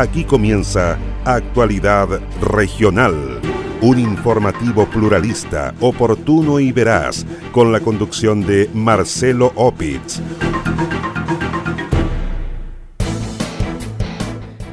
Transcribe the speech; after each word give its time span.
Aquí 0.00 0.24
comienza 0.24 0.98
Actualidad 1.26 2.08
Regional, 2.40 3.38
un 3.82 3.98
informativo 3.98 4.86
pluralista, 4.86 5.74
oportuno 5.78 6.58
y 6.58 6.72
veraz, 6.72 7.26
con 7.52 7.70
la 7.70 7.80
conducción 7.80 8.40
de 8.40 8.70
Marcelo 8.72 9.52
Opitz. 9.56 10.22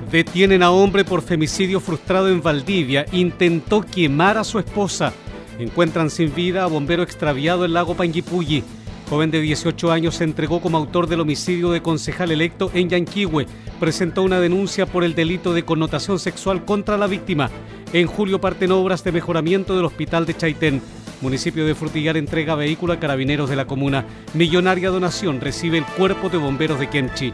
Detienen 0.09 0.63
a 0.63 0.71
hombre 0.71 1.04
por 1.04 1.21
femicidio 1.21 1.82
frustrado 1.82 2.30
en 2.30 2.41
Valdivia. 2.41 3.05
Intentó 3.12 3.82
quemar 3.82 4.38
a 4.38 4.46
su 4.46 4.59
esposa. 4.59 5.12
Encuentran 5.59 6.09
sin 6.09 6.34
vida 6.34 6.64
a 6.64 6.68
bombero 6.68 7.04
extraviado 7.04 7.66
en 7.66 7.73
lago 7.73 7.96
Panguipulli. 7.96 8.64
Joven 9.10 9.32
de 9.32 9.39
18 9.39 9.92
años 9.92 10.16
se 10.16 10.26
entregó 10.26 10.60
como 10.60 10.78
autor 10.78 11.07
del 11.07 11.21
homicidio 11.21 11.71
de 11.71 11.82
concejal 11.82 12.30
electo 12.32 12.70
en 12.74 12.89
Yanquihue. 12.89 13.48
Presentó 13.80 14.21
una 14.21 14.42
denuncia 14.42 14.86
por 14.86 15.06
el 15.06 15.16
delito 15.16 15.54
de 15.54 15.64
connotación 15.64 16.20
sexual 16.20 16.65
contra 16.65 16.98
la 16.98 17.07
víctima. 17.07 17.50
En 17.93 18.06
julio 18.07 18.42
parten 18.42 18.74
obras 18.74 19.06
de 19.06 19.14
mejoramiento 19.14 19.78
del 19.78 19.86
hospital 19.86 20.25
de 20.25 20.36
Chaitén. 20.36 20.82
Municipio 21.21 21.65
de 21.65 21.74
Frutillar 21.74 22.18
entrega 22.18 22.56
vehículo 22.56 22.93
a 22.93 23.00
carabineros 23.00 23.50
de 23.50 23.56
la 23.56 23.65
comuna. 23.65 24.06
Millonaria 24.34 24.89
donación 24.89 25.39
recibe 25.39 25.78
el 25.78 25.86
cuerpo 25.86 26.28
de 26.28 26.37
bomberos 26.37 26.78
de 26.78 26.89
Kenchi. 26.89 27.34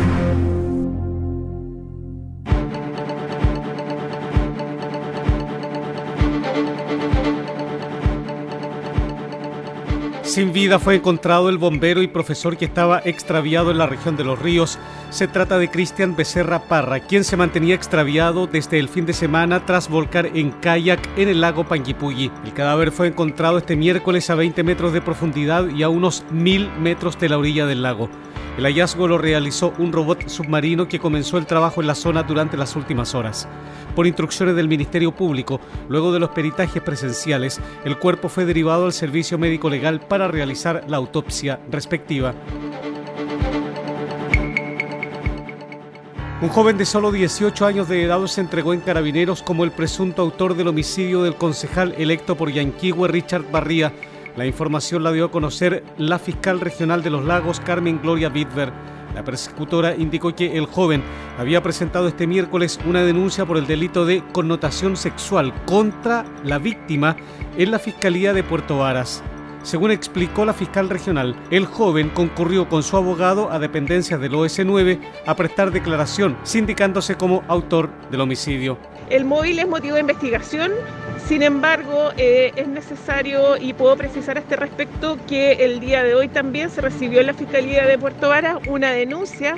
Sin 10.31 10.53
vida 10.53 10.79
fue 10.79 10.95
encontrado 10.95 11.49
el 11.49 11.57
bombero 11.57 12.01
y 12.01 12.07
profesor 12.07 12.55
que 12.55 12.63
estaba 12.63 13.01
extraviado 13.03 13.69
en 13.69 13.77
la 13.77 13.85
región 13.85 14.15
de 14.15 14.23
Los 14.23 14.39
Ríos. 14.39 14.79
Se 15.09 15.27
trata 15.27 15.59
de 15.59 15.69
Cristian 15.69 16.15
Becerra 16.15 16.69
Parra, 16.69 17.01
quien 17.01 17.25
se 17.25 17.35
mantenía 17.35 17.75
extraviado 17.75 18.47
desde 18.47 18.79
el 18.79 18.87
fin 18.87 19.05
de 19.05 19.11
semana 19.11 19.65
tras 19.65 19.89
volcar 19.89 20.27
en 20.27 20.51
kayak 20.51 21.05
en 21.17 21.27
el 21.27 21.41
lago 21.41 21.65
Panguipulli. 21.65 22.31
El 22.45 22.53
cadáver 22.53 22.93
fue 22.93 23.07
encontrado 23.07 23.57
este 23.57 23.75
miércoles 23.75 24.29
a 24.29 24.35
20 24.35 24.63
metros 24.63 24.93
de 24.93 25.01
profundidad 25.01 25.67
y 25.67 25.83
a 25.83 25.89
unos 25.89 26.23
mil 26.31 26.71
metros 26.79 27.19
de 27.19 27.27
la 27.27 27.37
orilla 27.37 27.65
del 27.65 27.81
lago. 27.81 28.09
El 28.57 28.65
hallazgo 28.65 29.07
lo 29.07 29.17
realizó 29.17 29.73
un 29.77 29.93
robot 29.93 30.27
submarino 30.27 30.87
que 30.87 30.99
comenzó 30.99 31.37
el 31.37 31.45
trabajo 31.45 31.81
en 31.81 31.87
la 31.87 31.95
zona 31.95 32.23
durante 32.23 32.57
las 32.57 32.75
últimas 32.75 33.15
horas. 33.15 33.47
Por 33.95 34.07
instrucciones 34.07 34.55
del 34.55 34.67
Ministerio 34.67 35.13
Público, 35.13 35.61
luego 35.87 36.11
de 36.11 36.19
los 36.19 36.29
peritajes 36.31 36.81
presenciales, 36.81 37.61
el 37.85 37.97
cuerpo 37.97 38.29
fue 38.29 38.45
derivado 38.45 38.85
al 38.85 38.93
servicio 38.93 39.37
médico 39.37 39.69
legal 39.69 40.01
para 40.01 40.27
realizar 40.27 40.83
la 40.87 40.97
autopsia 40.97 41.59
respectiva. 41.71 42.33
Un 46.41 46.49
joven 46.49 46.75
de 46.75 46.87
solo 46.87 47.11
18 47.11 47.67
años 47.67 47.87
de 47.87 48.03
edad 48.03 48.25
se 48.25 48.41
entregó 48.41 48.73
en 48.73 48.81
carabineros 48.81 49.43
como 49.43 49.63
el 49.63 49.69
presunto 49.69 50.23
autor 50.23 50.55
del 50.55 50.69
homicidio 50.69 51.21
del 51.21 51.35
concejal 51.35 51.93
electo 51.99 52.35
por 52.35 52.51
Yanquihue 52.51 53.07
Richard 53.07 53.51
Barría. 53.51 53.93
La 54.37 54.45
información 54.45 55.03
la 55.03 55.11
dio 55.11 55.25
a 55.25 55.31
conocer 55.31 55.83
la 55.97 56.17
fiscal 56.17 56.61
regional 56.61 57.03
de 57.03 57.09
los 57.09 57.25
lagos 57.25 57.59
Carmen 57.59 57.99
Gloria 58.01 58.29
Bitver. 58.29 58.71
La 59.13 59.25
persecutora 59.25 59.93
indicó 59.95 60.33
que 60.33 60.57
el 60.57 60.67
joven 60.67 61.03
había 61.37 61.61
presentado 61.61 62.07
este 62.07 62.27
miércoles 62.27 62.79
una 62.85 63.03
denuncia 63.03 63.45
por 63.45 63.57
el 63.57 63.67
delito 63.67 64.05
de 64.05 64.23
connotación 64.31 64.95
sexual 64.95 65.53
contra 65.65 66.23
la 66.45 66.59
víctima 66.59 67.17
en 67.57 67.71
la 67.71 67.79
Fiscalía 67.79 68.33
de 68.33 68.43
Puerto 68.43 68.77
Varas. 68.77 69.21
Según 69.63 69.91
explicó 69.91 70.43
la 70.43 70.53
fiscal 70.53 70.89
regional, 70.89 71.35
el 71.51 71.65
joven 71.65 72.09
concurrió 72.09 72.67
con 72.67 72.81
su 72.81 72.97
abogado 72.97 73.51
a 73.51 73.59
dependencias 73.59 74.19
del 74.19 74.33
OS9 74.33 74.99
a 75.25 75.35
prestar 75.35 75.71
declaración, 75.71 76.35
sindicándose 76.43 77.15
como 77.15 77.43
autor 77.47 77.89
del 78.09 78.21
homicidio. 78.21 78.77
El 79.11 79.25
móvil 79.25 79.59
es 79.59 79.67
motivo 79.67 79.95
de 79.95 80.01
investigación, 80.01 80.71
sin 81.27 81.43
embargo, 81.43 82.11
eh, 82.17 82.51
es 82.55 82.67
necesario 82.67 83.55
y 83.57 83.73
puedo 83.73 83.95
precisar 83.97 84.37
a 84.37 84.39
este 84.39 84.55
respecto 84.55 85.17
que 85.27 85.51
el 85.51 85.79
día 85.79 86.03
de 86.03 86.15
hoy 86.15 86.27
también 86.27 86.69
se 86.69 86.81
recibió 86.81 87.19
en 87.19 87.27
la 87.27 87.33
Fiscalía 87.33 87.85
de 87.85 87.97
Puerto 87.99 88.29
Varas 88.29 88.57
una 88.67 88.91
denuncia 88.91 89.55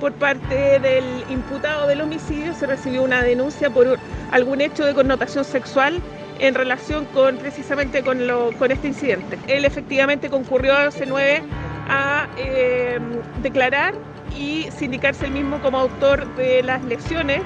por 0.00 0.12
parte 0.12 0.78
del 0.80 1.04
imputado 1.30 1.86
del 1.86 2.02
homicidio, 2.02 2.52
se 2.52 2.66
recibió 2.66 3.02
una 3.02 3.22
denuncia 3.22 3.70
por 3.70 3.98
algún 4.30 4.60
hecho 4.60 4.84
de 4.84 4.92
connotación 4.92 5.44
sexual 5.44 6.02
en 6.38 6.54
relación 6.54 7.04
con 7.06 7.36
precisamente 7.38 8.02
con, 8.02 8.26
lo, 8.26 8.52
con 8.52 8.70
este 8.70 8.88
incidente. 8.88 9.38
Él 9.46 9.64
efectivamente 9.64 10.28
concurrió 10.30 10.74
a 10.74 10.88
C9 10.88 11.42
a 11.88 12.28
eh, 12.36 12.98
declarar 13.42 13.94
y 14.36 14.68
sindicarse 14.76 15.26
el 15.26 15.32
mismo 15.32 15.60
como 15.60 15.78
autor 15.78 16.34
de 16.36 16.62
las 16.62 16.84
lesiones 16.84 17.42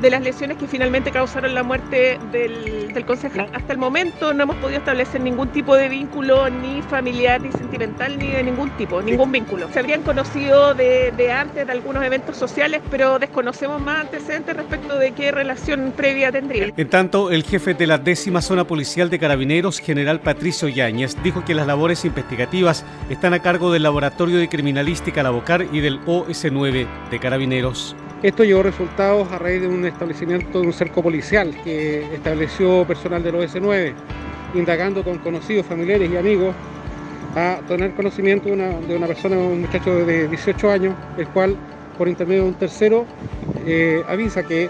de 0.00 0.10
las 0.10 0.22
lesiones 0.22 0.58
que 0.58 0.66
finalmente 0.66 1.10
causaron 1.10 1.54
la 1.54 1.62
muerte 1.62 2.18
del, 2.32 2.92
del 2.92 3.04
concejal. 3.04 3.48
Hasta 3.52 3.72
el 3.72 3.78
momento 3.78 4.32
no 4.32 4.44
hemos 4.44 4.56
podido 4.56 4.78
establecer 4.78 5.20
ningún 5.20 5.48
tipo 5.48 5.74
de 5.76 5.88
vínculo, 5.88 6.48
ni 6.48 6.82
familiar, 6.82 7.40
ni 7.40 7.50
sentimental, 7.52 8.18
ni 8.18 8.28
de 8.28 8.42
ningún 8.42 8.70
tipo, 8.70 9.02
ningún 9.02 9.32
vínculo. 9.32 9.68
Se 9.72 9.78
habrían 9.78 10.02
conocido 10.02 10.74
de, 10.74 11.12
de 11.16 11.32
antes 11.32 11.66
de 11.66 11.72
algunos 11.72 12.04
eventos 12.04 12.36
sociales, 12.36 12.80
pero 12.90 13.18
desconocemos 13.18 13.80
más 13.80 14.02
antecedentes 14.02 14.56
respecto 14.56 14.98
de 14.98 15.12
qué 15.12 15.30
relación 15.30 15.92
previa 15.96 16.30
tendría. 16.30 16.72
En 16.76 16.88
tanto, 16.88 17.30
el 17.30 17.42
jefe 17.42 17.74
de 17.74 17.86
la 17.86 17.98
décima 17.98 18.42
zona 18.42 18.64
policial 18.64 19.10
de 19.10 19.18
carabineros, 19.18 19.80
general 19.80 20.20
Patricio 20.20 20.68
Yáñez, 20.68 21.16
dijo 21.22 21.44
que 21.44 21.54
las 21.54 21.66
labores 21.66 22.04
investigativas 22.04 22.84
están 23.10 23.34
a 23.34 23.40
cargo 23.40 23.72
del 23.72 23.82
Laboratorio 23.82 24.38
de 24.38 24.48
Criminalística 24.48 25.22
La 25.22 25.30
Bocar 25.30 25.66
y 25.72 25.80
del 25.80 26.00
OS9 26.04 26.86
de 27.10 27.18
Carabineros. 27.18 27.96
Esto 28.20 28.42
llevó 28.42 28.64
resultados 28.64 29.30
a 29.30 29.38
raíz 29.38 29.60
de 29.60 29.68
un 29.68 29.84
establecimiento 29.84 30.60
de 30.60 30.66
un 30.66 30.72
cerco 30.72 31.04
policial 31.04 31.56
que 31.62 32.02
estableció 32.12 32.84
personal 32.84 33.22
del 33.22 33.36
OS9, 33.36 33.92
indagando 34.54 35.04
con 35.04 35.18
conocidos, 35.18 35.64
familiares 35.66 36.10
y 36.10 36.16
amigos 36.16 36.52
a 37.36 37.60
tener 37.68 37.92
conocimiento 37.92 38.46
de 38.46 38.54
una, 38.54 38.70
de 38.80 38.96
una 38.96 39.06
persona, 39.06 39.36
un 39.36 39.60
muchacho 39.60 40.04
de 40.04 40.26
18 40.26 40.68
años, 40.68 40.96
el 41.16 41.28
cual 41.28 41.56
por 41.96 42.08
intermedio 42.08 42.42
de 42.42 42.48
un 42.48 42.54
tercero 42.54 43.06
eh, 43.64 44.02
avisa 44.08 44.42
que 44.42 44.68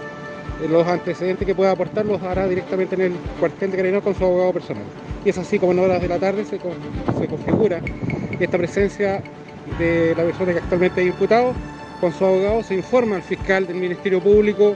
los 0.69 0.85
antecedentes 0.85 1.47
que 1.47 1.55
pueda 1.55 1.71
aportar 1.71 2.05
los 2.05 2.21
hará 2.21 2.47
directamente 2.47 2.93
en 2.93 3.01
el 3.01 3.13
cuartel 3.39 3.71
de 3.71 3.77
Carabineros 3.77 4.03
con 4.03 4.13
su 4.13 4.25
abogado 4.25 4.53
personal. 4.53 4.83
Y 5.25 5.29
es 5.29 5.37
así 5.39 5.57
como 5.57 5.71
en 5.71 5.79
horas 5.79 5.99
de 5.99 6.07
la 6.07 6.19
tarde 6.19 6.45
se, 6.45 6.59
se 6.59 7.27
configura 7.27 7.81
esta 8.39 8.59
presencia 8.59 9.23
de 9.79 10.13
la 10.15 10.23
persona 10.23 10.51
que 10.51 10.59
actualmente 10.59 11.01
es 11.01 11.07
imputado 11.07 11.55
con 11.99 12.13
su 12.13 12.25
abogado 12.25 12.63
se 12.63 12.75
informa 12.75 13.17
al 13.17 13.21
fiscal 13.21 13.67
del 13.67 13.77
Ministerio 13.77 14.21
Público 14.21 14.75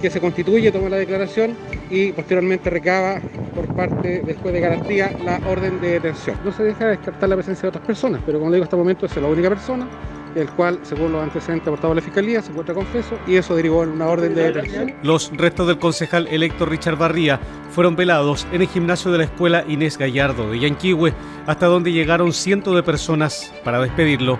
que 0.00 0.10
se 0.10 0.20
constituye, 0.20 0.72
toma 0.72 0.88
la 0.88 0.96
declaración 0.96 1.56
y 1.88 2.10
posteriormente 2.10 2.68
recaba 2.70 3.20
por 3.54 3.72
parte 3.74 4.20
del 4.22 4.36
juez 4.36 4.52
de 4.52 4.60
garantía 4.60 5.16
la 5.24 5.40
orden 5.48 5.80
de 5.80 5.90
detención. 5.90 6.36
No 6.44 6.50
se 6.50 6.64
deja 6.64 6.88
descartar 6.88 7.28
la 7.28 7.36
presencia 7.36 7.62
de 7.62 7.68
otras 7.68 7.86
personas, 7.86 8.20
pero 8.26 8.40
como 8.40 8.50
digo 8.50 8.64
hasta 8.64 8.74
el 8.74 8.82
momento 8.82 9.06
es 9.06 9.16
la 9.16 9.28
única 9.28 9.48
persona, 9.48 9.86
el 10.34 10.50
cual, 10.50 10.80
según 10.82 11.12
los 11.12 11.22
antecedentes 11.22 11.68
aportados 11.68 11.92
a 11.92 11.94
la 11.96 12.02
Fiscalía, 12.02 12.42
se 12.42 12.50
encuentra 12.50 12.74
confeso 12.74 13.16
y 13.28 13.36
eso 13.36 13.54
derivó 13.54 13.84
en 13.84 13.90
una 13.90 14.08
orden 14.08 14.34
de 14.34 14.52
detención. 14.52 14.94
Los 15.04 15.30
restos 15.36 15.68
del 15.68 15.78
concejal 15.78 16.26
electo 16.28 16.66
Richard 16.66 16.96
Barría 16.96 17.38
fueron 17.70 17.94
velados 17.94 18.46
en 18.52 18.62
el 18.62 18.68
gimnasio 18.68 19.12
de 19.12 19.18
la 19.18 19.24
escuela 19.24 19.64
Inés 19.68 19.98
Gallardo 19.98 20.50
de 20.50 20.58
Yanquihue, 20.58 21.12
hasta 21.46 21.66
donde 21.66 21.92
llegaron 21.92 22.32
cientos 22.32 22.74
de 22.74 22.82
personas 22.82 23.52
para 23.62 23.80
despedirlo. 23.80 24.38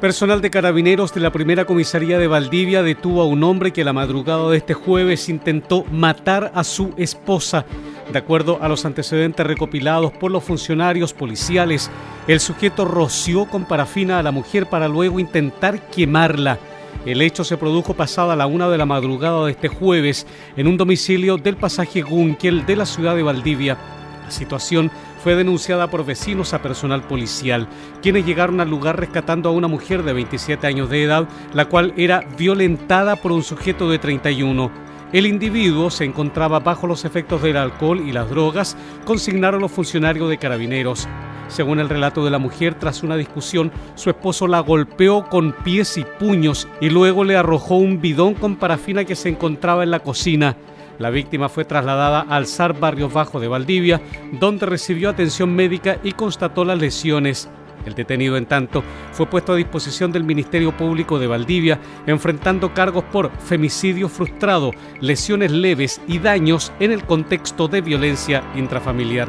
Personal 0.00 0.40
de 0.40 0.50
carabineros 0.50 1.12
de 1.12 1.18
la 1.18 1.32
primera 1.32 1.64
comisaría 1.64 2.20
de 2.20 2.28
Valdivia 2.28 2.84
detuvo 2.84 3.20
a 3.20 3.26
un 3.26 3.42
hombre 3.42 3.72
que 3.72 3.82
la 3.82 3.92
madrugada 3.92 4.48
de 4.48 4.58
este 4.58 4.72
jueves 4.72 5.28
intentó 5.28 5.82
matar 5.90 6.52
a 6.54 6.62
su 6.62 6.94
esposa. 6.96 7.64
De 8.12 8.16
acuerdo 8.16 8.58
a 8.62 8.68
los 8.68 8.84
antecedentes 8.84 9.44
recopilados 9.44 10.12
por 10.12 10.30
los 10.30 10.44
funcionarios 10.44 11.12
policiales, 11.12 11.90
el 12.28 12.38
sujeto 12.38 12.84
roció 12.84 13.46
con 13.46 13.64
parafina 13.64 14.20
a 14.20 14.22
la 14.22 14.30
mujer 14.30 14.66
para 14.66 14.86
luego 14.86 15.18
intentar 15.18 15.90
quemarla. 15.90 16.60
El 17.04 17.20
hecho 17.20 17.42
se 17.42 17.56
produjo 17.56 17.94
pasada 17.94 18.36
la 18.36 18.46
una 18.46 18.68
de 18.68 18.78
la 18.78 18.86
madrugada 18.86 19.46
de 19.46 19.50
este 19.50 19.66
jueves 19.66 20.28
en 20.56 20.68
un 20.68 20.76
domicilio 20.76 21.38
del 21.38 21.56
pasaje 21.56 22.02
Gunkel 22.02 22.64
de 22.66 22.76
la 22.76 22.86
ciudad 22.86 23.16
de 23.16 23.24
Valdivia. 23.24 23.76
La 24.22 24.30
situación 24.30 24.92
fue 25.28 25.36
denunciada 25.36 25.90
por 25.90 26.06
vecinos 26.06 26.54
a 26.54 26.62
personal 26.62 27.02
policial, 27.02 27.68
quienes 28.00 28.24
llegaron 28.24 28.62
al 28.62 28.70
lugar 28.70 28.98
rescatando 28.98 29.50
a 29.50 29.52
una 29.52 29.68
mujer 29.68 30.02
de 30.02 30.14
27 30.14 30.66
años 30.66 30.88
de 30.88 31.04
edad, 31.04 31.28
la 31.52 31.66
cual 31.66 31.92
era 31.98 32.20
violentada 32.38 33.14
por 33.14 33.32
un 33.32 33.42
sujeto 33.42 33.90
de 33.90 33.98
31. 33.98 34.70
El 35.12 35.26
individuo 35.26 35.90
se 35.90 36.06
encontraba 36.06 36.60
bajo 36.60 36.86
los 36.86 37.04
efectos 37.04 37.42
del 37.42 37.58
alcohol 37.58 38.00
y 38.00 38.12
las 38.12 38.30
drogas, 38.30 38.74
consignaron 39.04 39.60
los 39.60 39.70
funcionarios 39.70 40.30
de 40.30 40.38
carabineros. 40.38 41.06
Según 41.48 41.78
el 41.78 41.90
relato 41.90 42.24
de 42.24 42.30
la 42.30 42.38
mujer, 42.38 42.76
tras 42.76 43.02
una 43.02 43.16
discusión, 43.16 43.70
su 43.96 44.08
esposo 44.08 44.46
la 44.46 44.60
golpeó 44.60 45.28
con 45.28 45.52
pies 45.52 45.98
y 45.98 46.06
puños 46.18 46.66
y 46.80 46.88
luego 46.88 47.22
le 47.24 47.36
arrojó 47.36 47.76
un 47.76 48.00
bidón 48.00 48.32
con 48.32 48.56
parafina 48.56 49.04
que 49.04 49.14
se 49.14 49.28
encontraba 49.28 49.82
en 49.82 49.90
la 49.90 50.00
cocina. 50.00 50.56
La 50.98 51.10
víctima 51.10 51.48
fue 51.48 51.64
trasladada 51.64 52.20
al 52.20 52.46
SAR 52.46 52.78
Barrios 52.78 53.12
Bajo 53.12 53.38
de 53.38 53.48
Valdivia, 53.48 54.00
donde 54.32 54.66
recibió 54.66 55.10
atención 55.10 55.54
médica 55.54 55.98
y 56.02 56.12
constató 56.12 56.64
las 56.64 56.78
lesiones. 56.78 57.48
El 57.86 57.94
detenido, 57.94 58.36
en 58.36 58.46
tanto, 58.46 58.82
fue 59.12 59.26
puesto 59.26 59.52
a 59.52 59.56
disposición 59.56 60.10
del 60.10 60.24
Ministerio 60.24 60.76
Público 60.76 61.18
de 61.18 61.28
Valdivia, 61.28 61.78
enfrentando 62.06 62.74
cargos 62.74 63.04
por 63.04 63.30
femicidio 63.38 64.08
frustrado, 64.08 64.72
lesiones 65.00 65.52
leves 65.52 66.00
y 66.08 66.18
daños 66.18 66.72
en 66.80 66.90
el 66.90 67.04
contexto 67.04 67.68
de 67.68 67.80
violencia 67.80 68.42
intrafamiliar. 68.56 69.28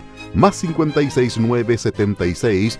más 0.33 0.59
569 0.61 1.77
76 1.77 2.79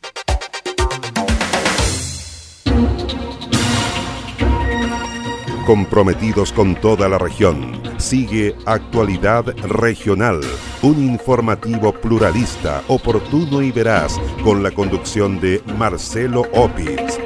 Comprometidos 5.71 6.51
con 6.51 6.75
toda 6.75 7.07
la 7.07 7.17
región. 7.17 7.81
Sigue 7.97 8.57
Actualidad 8.65 9.45
Regional, 9.69 10.41
un 10.81 11.01
informativo 11.01 11.93
pluralista, 11.93 12.83
oportuno 12.89 13.61
y 13.61 13.71
veraz, 13.71 14.19
con 14.43 14.63
la 14.63 14.71
conducción 14.71 15.39
de 15.39 15.63
Marcelo 15.77 16.41
Opitz. 16.51 17.17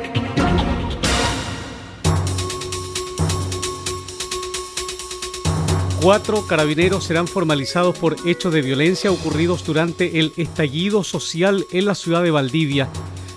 Cuatro 6.00 6.46
carabineros 6.46 7.04
serán 7.04 7.28
formalizados 7.28 7.98
por 7.98 8.16
hechos 8.28 8.54
de 8.54 8.62
violencia 8.62 9.12
ocurridos 9.12 9.66
durante 9.66 10.20
el 10.20 10.34
estallido 10.38 11.04
social 11.04 11.66
en 11.72 11.86
la 11.86 11.96
ciudad 11.96 12.22
de 12.22 12.30
Valdivia. 12.30 12.90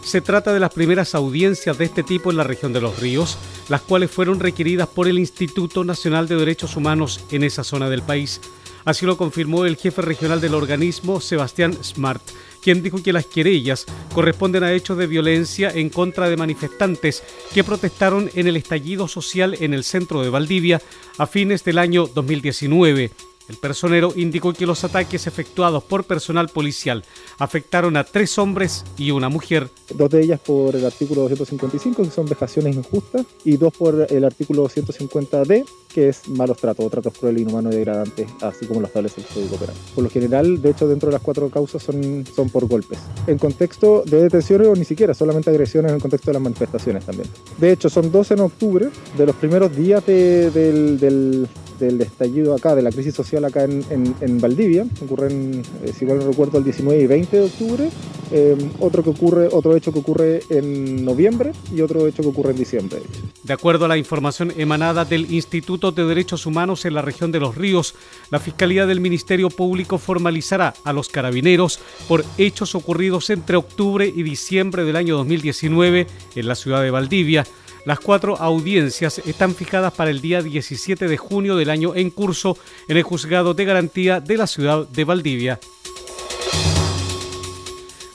Se 0.03 0.21
trata 0.21 0.53
de 0.53 0.61
las 0.61 0.73
primeras 0.73 1.15
audiencias 1.15 1.77
de 1.79 1.85
este 1.85 2.03
tipo 2.03 2.31
en 2.31 2.37
la 2.37 2.45
región 2.45 2.73
de 2.73 2.81
los 2.81 2.99
ríos, 2.99 3.39
las 3.69 3.83
cuales 3.83 4.11
fueron 4.11 4.41
requeridas 4.41 4.89
por 4.89 5.07
el 5.07 5.19
Instituto 5.19 5.85
Nacional 5.85 6.29
de 6.29 6.37
Derechos 6.37 6.77
Humanos 6.77 7.25
en 7.31 7.43
esa 7.43 7.65
zona 7.65 7.91
del 7.91 8.03
país. 8.03 8.41
Así 8.85 9.05
lo 9.05 9.19
confirmó 9.19 9.67
el 9.67 9.77
jefe 9.77 10.01
regional 10.01 10.41
del 10.41 10.55
organismo, 10.55 11.21
Sebastián 11.21 11.77
Smart, 11.83 12.23
quien 12.63 12.83
dijo 12.83 13.03
que 13.03 13.13
las 13.13 13.27
querellas 13.27 13.85
corresponden 14.15 14.65
a 14.65 14.73
hechos 14.73 14.97
de 14.97 15.07
violencia 15.07 15.71
en 15.71 15.91
contra 15.91 16.31
de 16.31 16.39
manifestantes 16.39 17.23
que 17.53 17.65
protestaron 17.65 18.31
en 18.35 18.47
el 18.47 18.57
estallido 18.57 19.07
social 19.07 19.57
en 19.61 19.75
el 19.75 19.85
centro 19.85 20.23
de 20.23 20.31
Valdivia 20.31 20.81
a 21.19 21.27
fines 21.27 21.65
del 21.65 21.77
año 21.79 22.07
2019. 22.07 23.11
El 23.49 23.57
personero 23.57 24.13
indicó 24.15 24.53
que 24.53 24.67
los 24.67 24.85
ataques 24.85 25.27
efectuados 25.27 25.83
por 25.83 26.05
personal 26.05 26.49
policial 26.49 27.05
afectaron 27.39 27.97
a 27.97 28.05
tres 28.05 28.39
hombres 28.39 28.85
y 28.99 29.11
una 29.11 29.31
mujer. 29.31 29.69
Dos 29.95 30.11
de 30.11 30.23
ellas 30.23 30.41
por 30.41 30.77
el 30.77 30.85
artículo 30.85 31.23
255, 31.23 32.03
que 32.03 32.11
son 32.11 32.27
vejaciones 32.27 32.77
injustas, 32.77 33.25
y 33.45 33.57
dos 33.57 33.73
por 33.73 34.07
el 34.11 34.25
artículo 34.25 34.69
150D, 34.69 35.65
que 35.93 36.11
es 36.11 36.29
malos 36.29 36.59
tratos 36.59 36.85
o 36.85 36.91
tratos 36.91 37.17
crueles, 37.17 37.43
inhumanos 37.43 37.73
y 37.73 37.79
degradantes, 37.79 38.29
así 38.43 38.67
como 38.67 38.81
lo 38.81 38.87
establece 38.87 39.23
el 39.23 39.27
Código 39.27 39.57
Penal. 39.57 39.77
Por 39.95 40.05
lo 40.05 40.11
general, 40.11 40.61
de 40.61 40.71
hecho, 40.71 40.87
dentro 40.87 41.09
de 41.09 41.15
las 41.15 41.23
cuatro 41.23 41.49
causas 41.49 41.83
son, 41.83 42.27
son 42.27 42.51
por 42.51 42.67
golpes. 42.69 42.99
En 43.27 43.39
contexto 43.39 44.03
de 44.05 44.25
detenciones 44.25 44.69
o 44.69 44.75
ni 44.75 44.85
siquiera, 44.85 45.15
solamente 45.15 45.49
agresiones 45.49 45.93
en 45.93 46.01
contexto 46.01 46.31
de 46.31 46.35
las 46.35 46.43
manifestaciones 46.43 47.07
también. 47.07 47.29
De 47.57 47.73
hecho, 47.73 47.89
son 47.89 48.13
dos 48.13 48.31
en 48.31 48.41
octubre, 48.41 48.91
de 49.17 49.27
los 49.27 49.37
primeros 49.37 49.75
días 49.75 50.05
del, 50.05 51.01
del 51.01 51.49
del 51.79 52.01
estallido 52.01 52.55
acá, 52.55 52.75
de 52.75 52.83
la 52.83 52.91
crisis 52.91 53.15
social 53.15 53.45
acá 53.45 53.65
en, 53.65 53.85
en, 53.91 54.41
Valdivia, 54.41 54.87
ocurren, 55.03 55.63
eh, 55.85 55.93
si 55.97 56.05
mal 56.05 56.19
no 56.19 56.27
recuerdo, 56.27 56.59
el 56.59 56.65
19 56.65 57.03
y 57.03 57.07
20 57.07 57.37
de 57.37 57.43
octubre, 57.43 57.91
em, 58.31 58.71
otro, 58.81 59.03
que 59.03 59.11
ocurre, 59.11 59.49
otro 59.51 59.77
hecho 59.77 59.93
que 59.93 59.99
ocurre 59.99 60.41
en 60.51 61.05
noviembre 61.05 61.53
y 61.75 61.81
otro 61.81 62.07
hecho 62.07 62.23
que 62.23 62.29
ocurre 62.29 62.51
en 62.51 62.57
diciembre. 62.59 63.01
De 63.43 63.53
acuerdo 63.53 63.85
a 63.85 63.89
la 63.89 63.97
información 63.97 64.53
emanada 64.57 65.05
del 65.05 65.33
Instituto 65.33 65.93
de 65.93 66.05
Derechos 66.05 66.47
Humanos 66.47 66.85
en 66.85 66.95
la 66.95 67.03
región 67.03 67.33
de 67.33 67.41
Los 67.41 67.57
Ríos, 67.57 67.95
la 68.31 68.41
Fiscalía 68.41 68.87
del 68.87 69.01
Ministerio 69.01 69.49
Público 69.49 69.99
formalizará 69.99 70.75
a 70.85 70.93
los 70.93 71.09
carabineros 71.09 71.81
por 72.07 72.25
hechos 72.37 72.75
ocurridos 72.75 73.31
entre 73.31 73.57
octubre 73.57 74.07
y 74.15 74.23
diciembre 74.23 74.85
del 74.85 74.97
año 74.97 75.17
2019 75.17 76.07
en 76.35 76.49
la 76.49 76.55
ciudad 76.55 76.83
de 76.83 76.91
Valdivia 76.91 77.45
las 77.89 78.01
cuatro 78.01 78.37
audiencias 78.37 79.19
están 79.21 79.55
fijadas 79.55 79.95
para 79.95 80.11
el 80.11 80.21
día 80.21 80.43
17 80.43 81.09
de 81.09 81.17
junio 81.17 81.57
del 81.57 81.71
año 81.71 81.95
en 81.95 82.11
curso 82.11 82.59
en 82.87 82.99
el 82.99 83.03
Juzgado 83.03 83.55
de 83.55 83.65
Garantía 83.65 84.21
de 84.21 84.37
la 84.37 84.47
ciudad 84.47 84.87
de 84.87 85.05
Valdivia. 85.05 85.59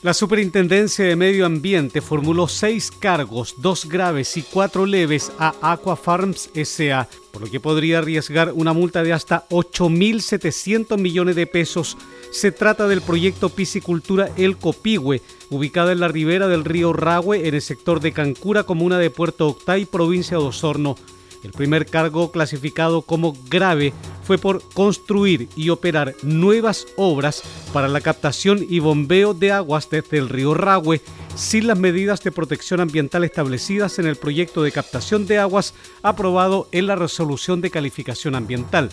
La 0.04 0.14
Superintendencia 0.14 1.06
de 1.06 1.16
Medio 1.16 1.46
Ambiente 1.46 2.02
formuló 2.02 2.50
seis 2.50 2.92
cargos, 2.92 3.56
dos 3.60 3.86
graves 3.86 4.36
y 4.36 4.42
cuatro 4.42 4.86
leves 4.86 5.32
a 5.40 5.56
Aqua 5.62 5.96
Farms 5.96 6.50
SA, 6.54 7.08
por 7.32 7.44
lo 7.44 7.50
que 7.50 7.62
podría 7.62 8.00
arriesgar 8.00 8.52
una 8.54 8.74
multa 8.74 9.02
de 9.02 9.14
hasta 9.14 9.48
8.700 9.48 10.98
millones 10.98 11.38
de 11.38 11.48
pesos. 11.48 11.98
Se 12.32 12.52
trata 12.52 12.90
del 12.90 13.00
proyecto 13.00 13.48
Piscicultura 13.48 14.30
El 14.36 14.58
Copihue, 14.58 15.22
ubicada 15.50 15.94
en 15.94 16.02
la 16.02 16.10
ribera 16.10 16.50
del 16.50 16.66
río 16.66 16.92
Rahue, 16.92 17.48
en 17.48 17.56
el 17.56 17.62
sector 17.62 18.02
de 18.02 18.12
Cancura, 18.12 18.64
comuna 18.64 18.98
de 18.98 19.10
Puerto 19.10 19.48
Octay, 19.48 19.86
provincia 19.86 20.36
de 20.38 20.44
Osorno. 20.44 20.98
El 21.44 21.52
primer 21.52 21.86
cargo 21.86 22.32
clasificado 22.32 23.02
como 23.02 23.36
grave 23.50 23.94
fue 24.24 24.38
por 24.38 24.62
construir 24.74 25.50
y 25.56 25.70
operar 25.70 26.16
nuevas 26.24 26.88
obras 26.96 27.44
para 27.74 27.88
la 27.88 28.02
captación 28.02 28.66
y 28.68 28.80
bombeo 28.80 29.34
de 29.34 29.52
aguas 29.52 29.90
desde 29.90 30.18
el 30.18 30.30
río 30.30 30.54
Rahue 30.54 31.02
sin 31.36 31.68
las 31.68 31.78
medidas 31.78 32.24
de 32.24 32.32
protección 32.32 32.80
ambiental 32.80 33.24
establecidas 33.24 34.00
en 34.00 34.08
el 34.08 34.16
proyecto 34.16 34.64
de 34.64 34.72
captación 34.72 35.26
de 35.26 35.40
aguas 35.40 35.74
aprobado 36.02 36.68
en 36.72 36.88
la 36.88 36.96
resolución 36.96 37.60
de 37.60 37.72
calificación 37.72 38.36
ambiental. 38.36 38.90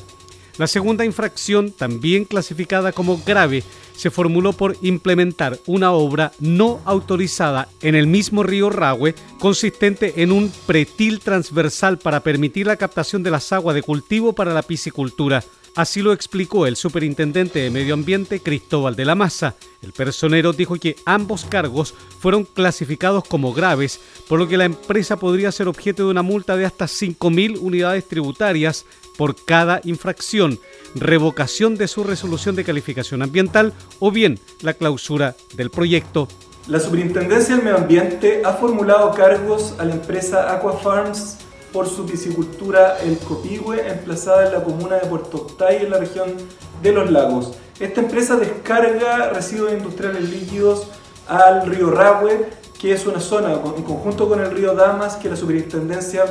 La 0.61 0.67
segunda 0.67 1.07
infracción, 1.07 1.73
también 1.73 2.27
clasificada 2.27 2.93
como 2.93 3.17
grave, 3.25 3.65
se 3.97 4.11
formuló 4.11 4.53
por 4.53 4.77
implementar 4.83 5.59
una 5.65 5.93
obra 5.93 6.33
no 6.39 6.83
autorizada 6.85 7.69
en 7.81 7.95
el 7.95 8.07
mismo 8.07 8.43
río 8.43 8.69
Rahue, 8.69 9.15
consistente 9.39 10.23
en 10.23 10.33
un 10.33 10.53
pretil 10.67 11.21
transversal 11.21 11.97
para 11.99 12.21
permitir 12.21 12.67
la 12.67 12.77
captación 12.77 13.23
de 13.23 13.31
las 13.31 13.51
aguas 13.55 13.75
de 13.75 13.83
cultivo 13.83 14.35
para 14.35 14.53
la 14.53 14.61
piscicultura. 14.61 15.43
Así 15.77 16.03
lo 16.03 16.13
explicó 16.13 16.67
el 16.67 16.75
superintendente 16.75 17.61
de 17.61 17.71
Medio 17.71 17.95
Ambiente 17.95 18.41
Cristóbal 18.41 18.97
de 18.97 19.05
la 19.05 19.15
Maza. 19.15 19.55
El 19.83 19.93
personero 19.93 20.53
dijo 20.53 20.75
que 20.77 20.97
ambos 21.07 21.45
cargos 21.45 21.95
fueron 22.19 22.45
clasificados 22.45 23.25
como 23.25 23.55
graves, 23.55 24.01
por 24.29 24.41
lo 24.41 24.49
que 24.49 24.57
la 24.57 24.65
empresa 24.65 25.17
podría 25.17 25.53
ser 25.53 25.69
objeto 25.69 26.05
de 26.05 26.11
una 26.11 26.23
multa 26.23 26.57
de 26.57 26.67
hasta 26.67 26.87
5.000 26.87 27.59
unidades 27.61 28.07
tributarias 28.09 28.85
por 29.17 29.37
cada 29.45 29.81
infracción, 29.85 30.59
revocación 30.97 31.77
de 31.77 31.89
su 31.89 32.03
resolución 32.03 32.57
de 32.57 32.65
calificación 32.65 33.23
ambiental 33.23 33.73
o 34.01 34.11
bien 34.11 34.41
la 34.63 34.75
clausura 34.75 35.37
del 35.55 35.71
proyecto. 35.71 36.27
La 36.67 36.81
Superintendencia 36.81 37.55
del 37.55 37.65
Medio 37.65 37.79
Ambiente 37.79 38.43
ha 38.45 38.55
formulado 38.55 39.13
cargos 39.13 39.75
a 39.79 39.85
la 39.85 39.95
empresa 39.95 40.53
Aquafarms 40.53 41.39
por 41.73 41.89
su 41.89 42.07
piscicultura 42.07 42.99
El 43.01 43.19
Copihue, 43.19 43.89
emplazada 43.89 44.47
en 44.47 44.53
la 44.53 44.65
comuna 44.65 44.97
de 44.97 45.07
Puerto 45.07 45.39
Octay, 45.39 45.85
en 45.85 45.91
la 45.91 45.99
región 45.99 46.35
de 46.83 46.93
Los 46.93 47.11
Lagos. 47.11 47.53
Esta 47.79 48.01
empresa 48.01 48.37
descarga 48.37 49.31
residuos 49.31 49.73
industriales 49.73 50.29
líquidos 50.29 50.87
al 51.29 51.67
río 51.67 51.91
Rahue, 51.91 52.51
que 52.79 52.93
es 52.93 53.07
una 53.07 53.21
zona 53.21 53.53
en 53.53 53.83
conjunto 53.83 54.29
con 54.29 54.41
el 54.41 54.51
río 54.51 54.75
Damas 54.75 55.17
que 55.17 55.29
la 55.29 55.37
superintendencia 55.37 56.25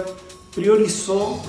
priorizó 0.54 1.40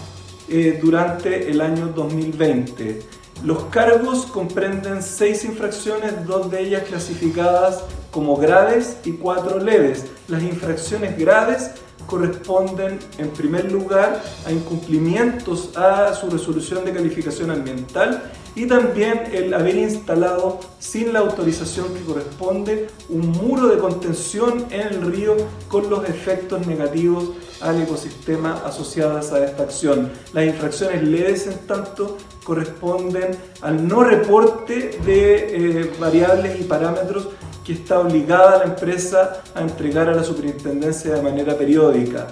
eh, 0.49 0.79
durante 0.83 1.51
el 1.51 1.61
año 1.61 1.89
2020. 1.89 3.01
Los 3.43 3.65
cargos 3.65 4.27
comprenden 4.27 5.03
seis 5.03 5.45
infracciones, 5.45 6.27
dos 6.27 6.51
de 6.51 6.61
ellas 6.61 6.83
clasificadas 6.87 7.85
como 8.11 8.37
graves 8.37 8.99
y 9.05 9.13
cuatro 9.13 9.59
leves. 9.59 10.07
Las 10.29 10.43
infracciones 10.43 11.19
graves 11.19 11.71
corresponden 12.07 12.99
en 13.19 13.31
primer 13.31 13.71
lugar 13.71 14.23
a 14.47 14.53
incumplimientos 14.53 15.77
a 15.77 16.15
su 16.15 16.29
resolución 16.29 16.85
de 16.85 16.93
calificación 16.93 17.51
ambiental 17.51 18.33
y 18.55 18.67
también 18.67 19.25
el 19.33 19.55
haber 19.55 19.77
instalado 19.77 20.61
sin 20.79 21.13
la 21.13 21.21
autorización 21.21 21.95
que 21.95 22.01
corresponde 22.01 22.89
un 23.09 23.31
muro 23.31 23.69
de 23.69 23.79
contención 23.79 24.67
en 24.71 24.81
el 24.81 25.13
río 25.13 25.37
con 25.69 25.89
los 25.89 26.09
efectos 26.09 26.67
negativos 26.67 27.31
al 27.61 27.81
ecosistema 27.83 28.63
asociados 28.65 29.33
a 29.33 29.45
esta 29.45 29.63
acción. 29.63 30.11
Las 30.33 30.47
infracciones 30.47 31.03
leves, 31.03 31.47
en 31.47 31.59
tanto, 31.67 32.17
corresponden 32.45 33.37
al 33.61 33.87
no 33.87 34.03
reporte 34.03 34.99
de 35.05 35.83
eh, 35.83 35.93
variables 36.01 36.61
y 36.61 36.65
parámetros 36.65 37.29
que 37.65 37.73
está 37.73 38.01
obligada 38.01 38.59
la 38.59 38.65
empresa 38.65 39.43
a 39.55 39.61
entregar 39.61 40.09
a 40.09 40.15
la 40.15 40.25
superintendencia 40.25 41.15
de 41.15 41.23
manera 41.23 41.57
periódica. 41.57 42.29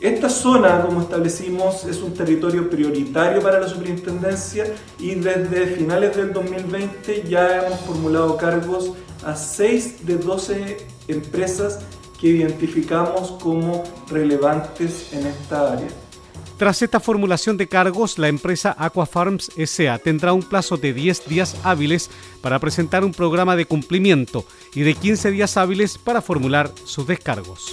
Esta 0.00 0.30
zona, 0.30 0.82
como 0.82 1.00
establecimos, 1.02 1.84
es 1.84 2.00
un 2.02 2.14
territorio 2.14 2.70
prioritario 2.70 3.42
para 3.42 3.58
la 3.58 3.66
superintendencia 3.66 4.64
y 4.98 5.16
desde 5.16 5.66
finales 5.66 6.16
del 6.16 6.32
2020 6.32 7.24
ya 7.28 7.66
hemos 7.66 7.80
formulado 7.80 8.36
cargos 8.36 8.92
a 9.24 9.34
6 9.34 10.06
de 10.06 10.16
12 10.16 10.76
empresas 11.08 11.80
que 12.20 12.28
identificamos 12.28 13.32
como 13.42 13.82
relevantes 14.08 15.12
en 15.12 15.26
esta 15.26 15.72
área. 15.72 15.88
Tras 16.58 16.82
esta 16.82 16.98
formulación 16.98 17.56
de 17.56 17.68
cargos, 17.68 18.18
la 18.18 18.26
empresa 18.26 18.74
Aquafarms 18.76 19.52
SA 19.64 19.98
tendrá 19.98 20.32
un 20.32 20.42
plazo 20.42 20.76
de 20.76 20.92
10 20.92 21.28
días 21.28 21.56
hábiles 21.62 22.10
para 22.40 22.58
presentar 22.58 23.04
un 23.04 23.12
programa 23.12 23.54
de 23.54 23.64
cumplimiento 23.64 24.44
y 24.74 24.80
de 24.80 24.94
15 24.94 25.30
días 25.30 25.56
hábiles 25.56 25.98
para 25.98 26.20
formular 26.20 26.72
sus 26.82 27.06
descargos. 27.06 27.72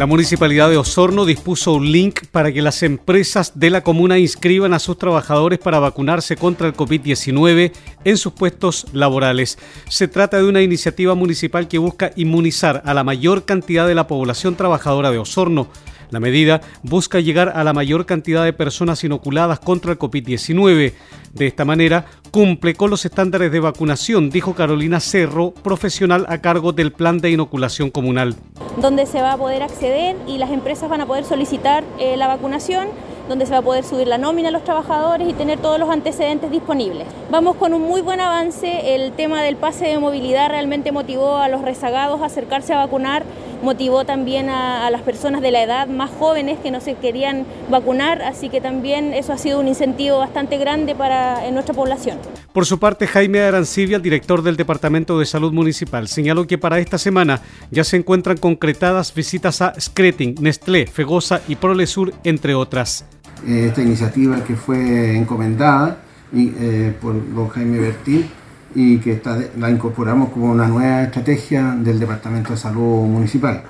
La 0.00 0.06
Municipalidad 0.06 0.70
de 0.70 0.78
Osorno 0.78 1.26
dispuso 1.26 1.74
un 1.74 1.92
link 1.92 2.20
para 2.32 2.50
que 2.52 2.62
las 2.62 2.82
empresas 2.82 3.52
de 3.60 3.68
la 3.68 3.82
comuna 3.82 4.18
inscriban 4.18 4.72
a 4.72 4.78
sus 4.78 4.96
trabajadores 4.96 5.58
para 5.58 5.78
vacunarse 5.78 6.36
contra 6.36 6.66
el 6.66 6.74
COVID-19 6.74 7.70
en 8.04 8.16
sus 8.16 8.32
puestos 8.32 8.86
laborales. 8.94 9.58
Se 9.90 10.08
trata 10.08 10.38
de 10.38 10.44
una 10.48 10.62
iniciativa 10.62 11.14
municipal 11.14 11.68
que 11.68 11.76
busca 11.76 12.12
inmunizar 12.16 12.80
a 12.86 12.94
la 12.94 13.04
mayor 13.04 13.44
cantidad 13.44 13.86
de 13.86 13.94
la 13.94 14.06
población 14.06 14.56
trabajadora 14.56 15.10
de 15.10 15.18
Osorno. 15.18 15.68
La 16.10 16.20
medida 16.20 16.60
busca 16.82 17.20
llegar 17.20 17.52
a 17.54 17.64
la 17.64 17.72
mayor 17.72 18.06
cantidad 18.06 18.44
de 18.44 18.52
personas 18.52 19.02
inoculadas 19.04 19.60
contra 19.60 19.92
el 19.92 19.98
COVID-19. 19.98 20.92
De 21.34 21.46
esta 21.46 21.64
manera, 21.64 22.06
cumple 22.30 22.74
con 22.74 22.90
los 22.90 23.04
estándares 23.04 23.52
de 23.52 23.60
vacunación, 23.60 24.30
dijo 24.30 24.54
Carolina 24.54 25.00
Cerro, 25.00 25.52
profesional 25.52 26.26
a 26.28 26.38
cargo 26.38 26.72
del 26.72 26.92
plan 26.92 27.18
de 27.18 27.30
inoculación 27.30 27.90
comunal. 27.90 28.34
Donde 28.80 29.06
se 29.06 29.22
va 29.22 29.34
a 29.34 29.36
poder 29.36 29.62
acceder 29.62 30.16
y 30.26 30.38
las 30.38 30.50
empresas 30.50 30.90
van 30.90 31.00
a 31.00 31.06
poder 31.06 31.24
solicitar 31.24 31.84
eh, 31.98 32.16
la 32.16 32.26
vacunación 32.26 32.88
donde 33.30 33.46
se 33.46 33.52
va 33.52 33.58
a 33.58 33.62
poder 33.62 33.84
subir 33.84 34.08
la 34.08 34.18
nómina 34.18 34.48
a 34.48 34.50
los 34.50 34.64
trabajadores 34.64 35.28
y 35.28 35.32
tener 35.34 35.60
todos 35.60 35.78
los 35.78 35.88
antecedentes 35.88 36.50
disponibles. 36.50 37.06
Vamos 37.30 37.54
con 37.54 37.72
un 37.72 37.82
muy 37.82 38.00
buen 38.00 38.18
avance, 38.20 38.96
el 38.96 39.12
tema 39.12 39.40
del 39.40 39.54
pase 39.54 39.86
de 39.86 39.98
movilidad 40.00 40.48
realmente 40.48 40.90
motivó 40.90 41.36
a 41.36 41.48
los 41.48 41.62
rezagados 41.62 42.20
a 42.22 42.24
acercarse 42.26 42.74
a 42.74 42.78
vacunar 42.78 43.22
motivó 43.62 44.04
también 44.04 44.48
a, 44.48 44.90
las 44.90 45.02
personas 45.02 45.42
de 45.42 45.50
la 45.50 45.62
edad 45.62 45.86
más 45.86 46.10
jóvenes 46.10 46.58
que 46.60 46.70
no 46.70 46.80
se 46.80 46.94
querían 46.94 47.44
vacunar, 47.68 48.22
así 48.22 48.48
que 48.48 48.60
también 48.60 49.12
eso 49.12 49.32
ha 49.32 49.38
sido 49.38 49.60
un 49.60 49.68
incentivo 49.68 50.18
bastante 50.18 50.58
grande 50.58 50.94
para 50.94 51.48
nuestra 51.50 51.74
población. 51.74 52.18
Por 52.52 52.66
su 52.66 52.78
parte, 52.78 53.06
Jaime 53.06 53.40
Arancibia, 53.40 53.98
director 53.98 54.42
del 54.42 54.56
Departamento 54.56 55.18
de 55.18 55.26
Salud 55.26 55.52
Municipal, 55.52 56.08
señaló 56.08 56.46
que 56.46 56.58
para 56.58 56.78
esta 56.78 56.98
semana 56.98 57.42
ya 57.70 57.84
se 57.84 57.96
encuentran 57.96 58.36
concretadas 58.36 59.14
visitas 59.14 59.62
a 59.62 59.78
Screting, 59.78 60.36
Nestlé, 60.40 60.86
Fegosa 60.86 61.40
y 61.46 61.56
Prolesur, 61.56 62.12
entre 62.24 62.54
otras. 62.54 63.04
Eh, 63.46 63.66
esta 63.68 63.80
iniciativa 63.82 64.44
que 64.44 64.54
fue 64.54 65.16
encomendada 65.16 65.98
eh, 66.34 66.94
por 67.00 67.14
don 67.34 67.48
Jaime 67.48 67.78
Bertín 67.78 68.26
y 68.74 68.98
que 68.98 69.20
la 69.58 69.70
incorporamos 69.70 70.28
como 70.30 70.52
una 70.52 70.68
nueva 70.68 71.02
estrategia 71.04 71.74
del 71.74 71.98
Departamento 71.98 72.52
de 72.52 72.58
Salud 72.58 73.06
Municipal. 73.06 73.62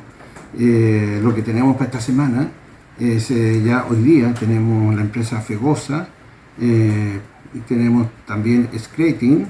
Eh, 0.59 1.21
lo 1.23 1.35
que 1.35 1.43
tenemos 1.43 1.77
para 1.77 1.87
esta 1.87 2.01
semana 2.01 2.51
es 2.99 3.29
ya 3.29 3.87
hoy 3.89 4.03
día 4.03 4.35
tenemos 4.35 4.95
la 4.95 5.01
empresa 5.01 5.41
Fegosa, 5.41 6.09
y 6.61 7.59
tenemos 7.67 8.09
también 8.27 8.69
Scrating, 8.79 9.47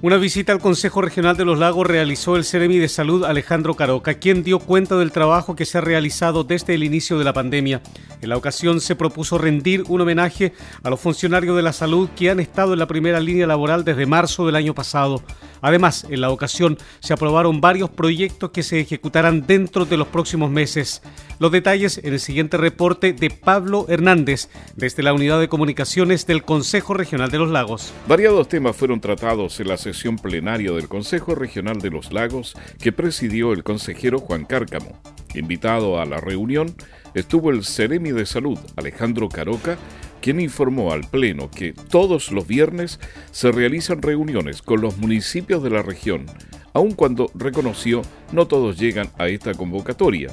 Una 0.00 0.16
visita 0.16 0.52
al 0.52 0.60
Consejo 0.60 1.02
Regional 1.02 1.36
de 1.36 1.44
los 1.44 1.58
Lagos 1.58 1.84
realizó 1.84 2.36
el 2.36 2.44
Ceremi 2.44 2.78
de 2.78 2.88
Salud 2.88 3.24
Alejandro 3.24 3.74
Caroca, 3.74 4.14
quien 4.14 4.44
dio 4.44 4.60
cuenta 4.60 4.96
del 4.96 5.10
trabajo 5.10 5.56
que 5.56 5.64
se 5.64 5.76
ha 5.76 5.80
realizado 5.80 6.44
desde 6.44 6.74
el 6.74 6.84
inicio 6.84 7.18
de 7.18 7.24
la 7.24 7.32
pandemia. 7.32 7.82
En 8.22 8.28
la 8.28 8.36
ocasión 8.36 8.80
se 8.80 8.94
propuso 8.94 9.38
rendir 9.38 9.82
un 9.88 10.00
homenaje 10.00 10.52
a 10.84 10.90
los 10.90 11.00
funcionarios 11.00 11.56
de 11.56 11.62
la 11.62 11.72
salud 11.72 12.08
que 12.14 12.30
han 12.30 12.38
estado 12.38 12.74
en 12.74 12.78
la 12.78 12.86
primera 12.86 13.18
línea 13.18 13.48
laboral 13.48 13.84
desde 13.84 14.06
marzo 14.06 14.46
del 14.46 14.54
año 14.54 14.72
pasado. 14.72 15.20
Además, 15.60 16.06
en 16.08 16.20
la 16.20 16.30
ocasión 16.30 16.78
se 17.00 17.12
aprobaron 17.12 17.60
varios 17.60 17.90
proyectos 17.90 18.50
que 18.50 18.62
se 18.62 18.78
ejecutarán 18.78 19.46
dentro 19.48 19.84
de 19.84 19.96
los 19.96 20.06
próximos 20.06 20.48
meses. 20.50 21.02
Los 21.40 21.52
detalles 21.52 21.98
en 21.98 22.12
el 22.12 22.20
siguiente 22.20 22.56
reporte 22.56 23.12
de 23.12 23.30
Pablo 23.30 23.86
Hernández 23.88 24.48
desde 24.76 25.02
la 25.02 25.12
Unidad 25.12 25.40
de 25.40 25.48
Comunicaciones 25.48 26.26
del 26.26 26.44
Consejo 26.44 26.94
Regional 26.94 27.30
de 27.30 27.38
los 27.38 27.50
Lagos. 27.50 27.92
Variados 28.06 28.48
temas 28.48 28.76
fueron 28.76 29.00
tratados 29.00 29.58
en 29.58 29.68
la 29.68 29.76
sesión 29.92 30.16
plenaria 30.16 30.72
del 30.72 30.88
Consejo 30.88 31.34
Regional 31.34 31.78
de 31.78 31.90
los 31.90 32.12
Lagos 32.12 32.54
que 32.78 32.92
presidió 32.92 33.52
el 33.52 33.64
consejero 33.64 34.18
Juan 34.18 34.44
Cárcamo. 34.44 35.00
Invitado 35.34 36.00
a 36.00 36.04
la 36.04 36.18
reunión 36.18 36.74
estuvo 37.14 37.50
el 37.50 37.64
Ceremi 37.64 38.10
de 38.10 38.26
Salud 38.26 38.58
Alejandro 38.76 39.28
Caroca 39.28 39.78
quien 40.20 40.40
informó 40.40 40.92
al 40.92 41.02
Pleno 41.08 41.50
que 41.50 41.72
todos 41.72 42.32
los 42.32 42.46
viernes 42.46 43.00
se 43.30 43.52
realizan 43.52 44.02
reuniones 44.02 44.62
con 44.62 44.80
los 44.80 44.98
municipios 44.98 45.62
de 45.62 45.70
la 45.70 45.82
región, 45.82 46.26
aun 46.72 46.92
cuando 46.92 47.30
reconoció 47.34 48.02
no 48.32 48.46
todos 48.46 48.78
llegan 48.78 49.10
a 49.16 49.28
esta 49.28 49.54
convocatoria. 49.54 50.28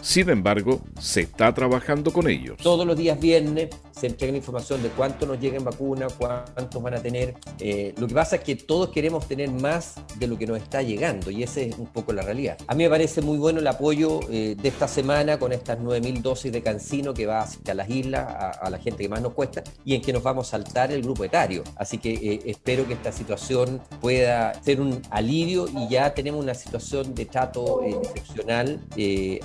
Sin 0.00 0.30
embargo, 0.30 0.84
se 0.98 1.22
está 1.22 1.52
trabajando 1.52 2.12
con 2.12 2.28
ellos. 2.28 2.58
Todos 2.62 2.86
los 2.86 2.96
días 2.96 3.20
viernes 3.20 3.70
se 3.98 4.06
entrega 4.06 4.36
información 4.36 4.82
de 4.82 4.88
cuánto 4.90 5.26
nos 5.26 5.40
llega 5.40 5.56
en 5.56 5.64
vacuna, 5.64 6.06
cuántos 6.18 6.82
van 6.82 6.94
a 6.94 7.02
tener. 7.02 7.34
Eh, 7.58 7.94
lo 7.98 8.06
que 8.06 8.14
pasa 8.14 8.36
es 8.36 8.42
que 8.42 8.56
todos 8.56 8.90
queremos 8.90 9.26
tener 9.26 9.50
más 9.50 9.94
de 10.18 10.26
lo 10.26 10.38
que 10.38 10.46
nos 10.46 10.58
está 10.58 10.82
llegando 10.82 11.30
y 11.30 11.42
esa 11.42 11.60
es 11.60 11.76
un 11.78 11.86
poco 11.86 12.12
la 12.12 12.22
realidad. 12.22 12.58
A 12.66 12.74
mí 12.74 12.84
me 12.84 12.90
parece 12.90 13.22
muy 13.22 13.38
bueno 13.38 13.60
el 13.60 13.66
apoyo 13.66 14.20
eh, 14.30 14.56
de 14.60 14.68
esta 14.68 14.88
semana 14.88 15.38
con 15.38 15.52
estas 15.52 15.78
9.000 15.78 16.22
dosis 16.22 16.52
de 16.52 16.62
cancino 16.62 17.14
que 17.14 17.26
va 17.26 17.42
hacia 17.42 17.74
las 17.74 17.88
islas, 17.88 18.26
a, 18.60 18.70
la 18.70 18.78
gente 18.78 19.02
que 19.02 19.08
más 19.08 19.22
nos 19.22 19.32
cuesta 19.32 19.62
y 19.84 19.94
en 19.94 20.02
que 20.02 20.12
nos 20.12 20.22
vamos 20.22 20.48
a 20.48 20.50
saltar 20.52 20.92
el 20.92 21.02
grupo 21.02 21.24
etario. 21.24 21.62
Así 21.76 21.98
que 21.98 22.12
eh, 22.12 22.40
espero 22.46 22.86
que 22.86 22.94
esta 22.94 23.12
situación 23.12 23.80
pueda 24.00 24.60
ser 24.62 24.80
un 24.80 25.00
alivio 25.10 25.66
y 25.68 25.88
ya 25.88 26.14
tenemos 26.14 26.42
una 26.42 26.54
situación 26.54 27.14
de 27.14 27.26
trato 27.26 27.82
excepcional 27.82 28.80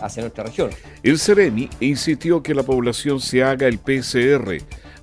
hacia 0.01 0.21
nuestra 0.21 0.43
región 0.43 0.71
el 1.03 1.17
Ceremi 1.17 1.69
insistió 1.79 2.43
que 2.43 2.53
la 2.53 2.63
población 2.63 3.19
se 3.19 3.43
haga 3.43 3.67
el 3.67 3.79
PCR, 3.79 4.40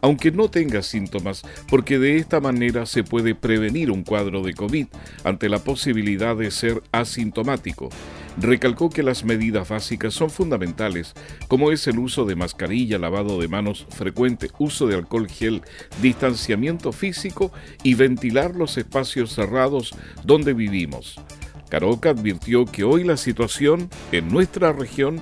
aunque 0.01 0.31
no 0.31 0.48
tenga 0.51 0.83
síntomas, 0.83 1.42
porque 1.68 1.98
de 1.98 2.16
esta 2.16 2.40
manera 2.40 2.87
se 2.87 3.05
puede 3.05 3.35
prevenir 3.35 3.90
un 3.90 4.05
cuadro 4.05 4.42
de 4.42 4.55
COVID 4.55 4.87
ante 5.24 5.48
la 5.48 5.59
posibilidad 5.59 6.37
de 6.37 6.51
ser 6.51 6.83
asintomático. 6.92 7.88
Recalcó 8.40 8.88
que 8.88 9.03
las 9.03 9.24
medidas 9.24 9.68
básicas 9.68 10.14
son 10.14 10.31
fundamentales, 10.31 11.14
como 11.48 11.72
es 11.72 11.87
el 11.88 11.98
uso 11.98 12.24
de 12.24 12.37
mascarilla, 12.37 12.98
lavado 12.98 13.40
de 13.40 13.48
manos 13.48 13.87
frecuente, 13.90 14.48
uso 14.59 14.87
de 14.87 14.94
alcohol 14.94 15.29
gel, 15.29 15.62
distanciamiento 16.01 16.92
físico 16.92 17.53
y 17.83 17.94
ventilar 17.94 18.55
los 18.55 18.79
espacios 18.79 19.35
cerrados 19.35 19.92
donde 20.24 20.53
vivimos. 20.53 21.20
Caroca 21.68 22.11
advirtió 22.11 22.64
que 22.64 22.85
hoy 22.85 23.05
la 23.05 23.16
situación 23.16 23.90
en 24.12 24.29
nuestra 24.29 24.72
región 24.72 25.20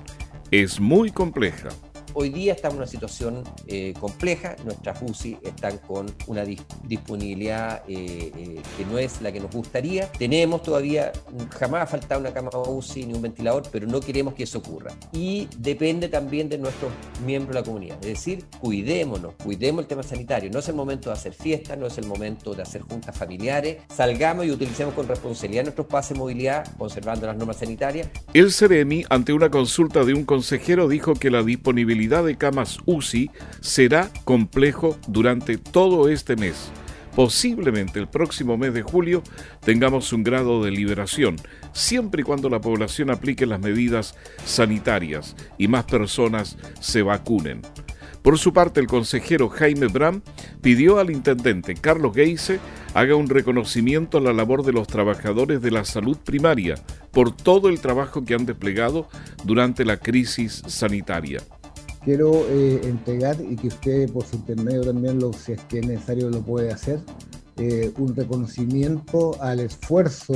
es 0.50 0.79
muy 0.79 1.11
compleja. 1.11 1.70
Hoy 2.18 2.31
día 2.31 2.55
estamos 2.55 2.76
en 2.76 2.79
una 2.79 2.87
situación 2.87 3.44
eh, 3.66 3.92
compleja, 4.00 4.57
nuestras 4.64 5.02
UCI 5.02 5.37
están 5.42 5.76
con 5.76 6.07
una 6.29 6.46
disponibilidad 6.46 7.83
eh, 7.87 8.33
eh, 8.35 8.62
que 8.74 8.87
no 8.87 8.96
es 8.96 9.20
la 9.20 9.31
que 9.31 9.38
nos 9.38 9.50
gustaría. 9.50 10.11
Tenemos 10.12 10.62
todavía, 10.62 11.12
jamás 11.50 11.83
ha 11.83 11.87
faltado 11.87 12.22
una 12.22 12.33
cama 12.33 12.48
UCI 12.55 13.05
ni 13.05 13.12
un 13.12 13.20
ventilador, 13.20 13.64
pero 13.70 13.87
no 13.87 14.00
queremos 14.00 14.33
que 14.33 14.44
eso 14.44 14.61
ocurra. 14.61 14.94
Y 15.12 15.46
depende 15.59 16.09
también 16.09 16.48
de 16.48 16.57
nuestros 16.57 16.90
miembros 17.26 17.55
de 17.55 17.61
la 17.61 17.66
comunidad. 17.66 17.98
Es 18.00 18.07
decir, 18.07 18.46
cuidémonos, 18.62 19.35
cuidemos 19.35 19.83
el 19.83 19.87
tema 19.87 20.02
sanitario. 20.02 20.48
No 20.50 20.61
es 20.61 20.68
el 20.70 20.74
momento 20.74 21.11
de 21.11 21.16
hacer 21.16 21.35
fiestas, 21.35 21.76
no 21.76 21.87
es 21.87 21.98
el 21.98 22.07
momento 22.07 22.55
de 22.55 22.62
hacer 22.62 22.81
juntas 22.81 23.14
familiares. 23.14 23.83
Salgamos 23.94 24.46
y 24.46 24.50
utilicemos 24.52 24.94
con 24.94 25.07
responsabilidad 25.07 25.64
nuestros 25.64 25.87
pases 25.87 26.14
de 26.14 26.20
movilidad, 26.20 26.66
conservando 26.79 27.26
las 27.26 27.37
normas 27.37 27.59
sanitarias. 27.59 28.09
El 28.33 28.52
CEREMI, 28.52 29.05
ante 29.11 29.35
una 29.35 29.50
consulta 29.50 30.02
de 30.02 30.14
un 30.14 30.24
consejero, 30.24 30.88
dijo 30.88 31.12
que 31.12 31.31
la 31.31 31.42
disponibilidad 31.42 32.05
de 32.08 32.36
camas 32.36 32.78
UCI 32.86 33.30
será 33.60 34.10
complejo 34.24 34.96
durante 35.08 35.58
todo 35.58 36.08
este 36.08 36.36
mes. 36.36 36.70
Posiblemente 37.14 37.98
el 37.98 38.08
próximo 38.08 38.56
mes 38.58 38.74
de 38.74 38.82
julio 38.82 39.22
tengamos 39.64 40.12
un 40.12 40.22
grado 40.22 40.62
de 40.62 40.70
liberación, 40.70 41.36
siempre 41.72 42.20
y 42.20 42.24
cuando 42.24 42.50
la 42.50 42.60
población 42.60 43.10
aplique 43.10 43.46
las 43.46 43.58
medidas 43.58 44.14
sanitarias 44.44 45.34
y 45.56 45.66
más 45.66 45.84
personas 45.84 46.58
se 46.78 47.02
vacunen. 47.02 47.62
Por 48.20 48.38
su 48.38 48.52
parte, 48.52 48.80
el 48.80 48.86
consejero 48.86 49.48
Jaime 49.48 49.86
Bram 49.86 50.20
pidió 50.60 50.98
al 50.98 51.10
intendente 51.10 51.74
Carlos 51.74 52.12
Geise 52.14 52.58
haga 52.92 53.14
un 53.14 53.28
reconocimiento 53.28 54.18
a 54.18 54.20
la 54.20 54.32
labor 54.32 54.64
de 54.64 54.72
los 54.72 54.88
trabajadores 54.88 55.62
de 55.62 55.70
la 55.70 55.84
salud 55.84 56.16
primaria 56.18 56.74
por 57.12 57.34
todo 57.34 57.68
el 57.68 57.80
trabajo 57.80 58.24
que 58.24 58.34
han 58.34 58.44
desplegado 58.44 59.08
durante 59.44 59.84
la 59.84 59.98
crisis 59.98 60.62
sanitaria 60.66 61.40
quiero 62.06 62.46
eh, 62.48 62.82
entregar 62.84 63.36
y 63.40 63.56
que 63.56 63.66
usted 63.66 64.08
por 64.12 64.24
su 64.24 64.36
intermedio 64.36 64.82
también, 64.82 65.18
lo, 65.18 65.32
si 65.32 65.52
es 65.52 65.60
que 65.62 65.80
es 65.80 65.86
necesario, 65.88 66.30
lo 66.30 66.40
puede 66.40 66.70
hacer, 66.70 67.00
eh, 67.56 67.92
un 67.98 68.14
reconocimiento 68.14 69.36
al 69.42 69.58
esfuerzo 69.58 70.34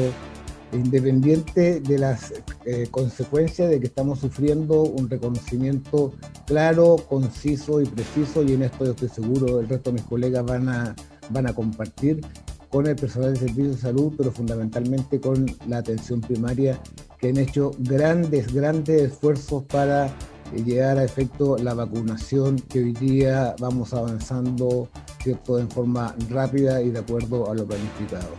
independiente 0.73 1.79
de 1.81 1.99
las 1.99 2.33
eh, 2.65 2.89
consecuencias 2.91 3.71
de 3.71 3.79
que 3.79 3.87
estamos 3.87 4.19
sufriendo, 4.19 4.83
un 4.83 5.09
reconocimiento 5.09 6.13
claro, 6.45 6.97
conciso 7.09 7.81
y 7.81 7.87
preciso, 7.87 8.43
y 8.43 8.55
en 8.55 8.65
esto 8.65 8.85
yo 8.85 8.91
estoy 8.91 9.09
seguro 9.09 9.61
el 9.61 9.69
resto 9.69 9.91
de 9.91 9.95
mis 9.95 10.05
colegas 10.07 10.45
van 10.45 10.69
a, 10.69 10.97
van 11.29 11.47
a 11.47 11.55
compartir 11.55 12.21
con 12.69 12.89
el 12.89 12.97
personal 12.97 13.35
de 13.35 13.39
servicio 13.39 13.71
de 13.71 13.77
salud, 13.77 14.13
pero 14.17 14.33
fundamentalmente 14.33 15.21
con 15.21 15.47
la 15.69 15.79
atención 15.79 16.21
primaria, 16.21 16.81
que 17.21 17.29
han 17.29 17.37
hecho 17.37 17.71
grandes, 17.79 18.53
grandes 18.53 19.03
esfuerzos 19.03 19.63
para 19.65 20.13
llegar 20.57 20.99
a 20.99 21.05
efecto 21.05 21.57
la 21.59 21.75
vacunación 21.75 22.57
que 22.59 22.81
hoy 22.81 22.93
día 22.93 23.55
vamos 23.59 23.95
avanzando 23.95 24.89
¿cierto? 25.23 25.59
en 25.59 25.71
forma 25.71 26.15
rápida 26.29 26.83
y 26.83 26.91
de 26.91 26.99
acuerdo 26.99 27.51
a 27.51 27.55
lo 27.55 27.67
planificado. 27.67 28.31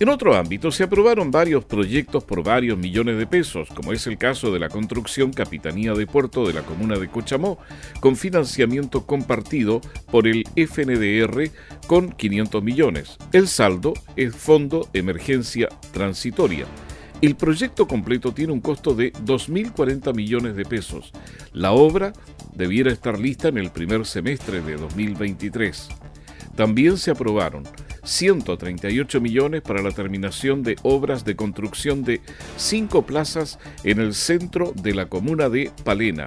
En 0.00 0.08
otro 0.08 0.34
ámbito, 0.34 0.72
se 0.72 0.82
aprobaron 0.82 1.30
varios 1.30 1.64
proyectos 1.64 2.24
por 2.24 2.42
varios 2.42 2.76
millones 2.76 3.16
de 3.16 3.28
pesos, 3.28 3.68
como 3.68 3.92
es 3.92 4.08
el 4.08 4.18
caso 4.18 4.52
de 4.52 4.58
la 4.58 4.68
construcción 4.68 5.32
Capitanía 5.32 5.92
de 5.92 6.04
Puerto 6.04 6.44
de 6.46 6.52
la 6.52 6.62
comuna 6.62 6.98
de 6.98 7.08
Cochamó, 7.08 7.58
con 8.00 8.16
financiamiento 8.16 9.06
compartido 9.06 9.80
por 10.10 10.26
el 10.26 10.44
FNDR 10.56 11.48
con 11.86 12.10
500 12.10 12.62
millones. 12.62 13.18
El 13.32 13.46
saldo 13.46 13.94
es 14.16 14.34
Fondo 14.34 14.88
Emergencia 14.92 15.68
Transitoria. 15.92 16.66
El 17.24 17.36
proyecto 17.36 17.88
completo 17.88 18.34
tiene 18.34 18.52
un 18.52 18.60
costo 18.60 18.94
de 18.94 19.10
2.040 19.14 20.14
millones 20.14 20.56
de 20.56 20.66
pesos. 20.66 21.10
La 21.54 21.72
obra 21.72 22.12
debiera 22.52 22.92
estar 22.92 23.18
lista 23.18 23.48
en 23.48 23.56
el 23.56 23.70
primer 23.70 24.04
semestre 24.04 24.60
de 24.60 24.76
2023. 24.76 25.88
También 26.54 26.98
se 26.98 27.12
aprobaron 27.12 27.62
138 28.02 29.22
millones 29.22 29.62
para 29.62 29.80
la 29.80 29.92
terminación 29.92 30.62
de 30.62 30.76
obras 30.82 31.24
de 31.24 31.34
construcción 31.34 32.04
de 32.04 32.20
cinco 32.58 33.06
plazas 33.06 33.58
en 33.84 34.00
el 34.00 34.12
centro 34.12 34.74
de 34.74 34.92
la 34.92 35.06
comuna 35.06 35.48
de 35.48 35.70
Palena. 35.82 36.26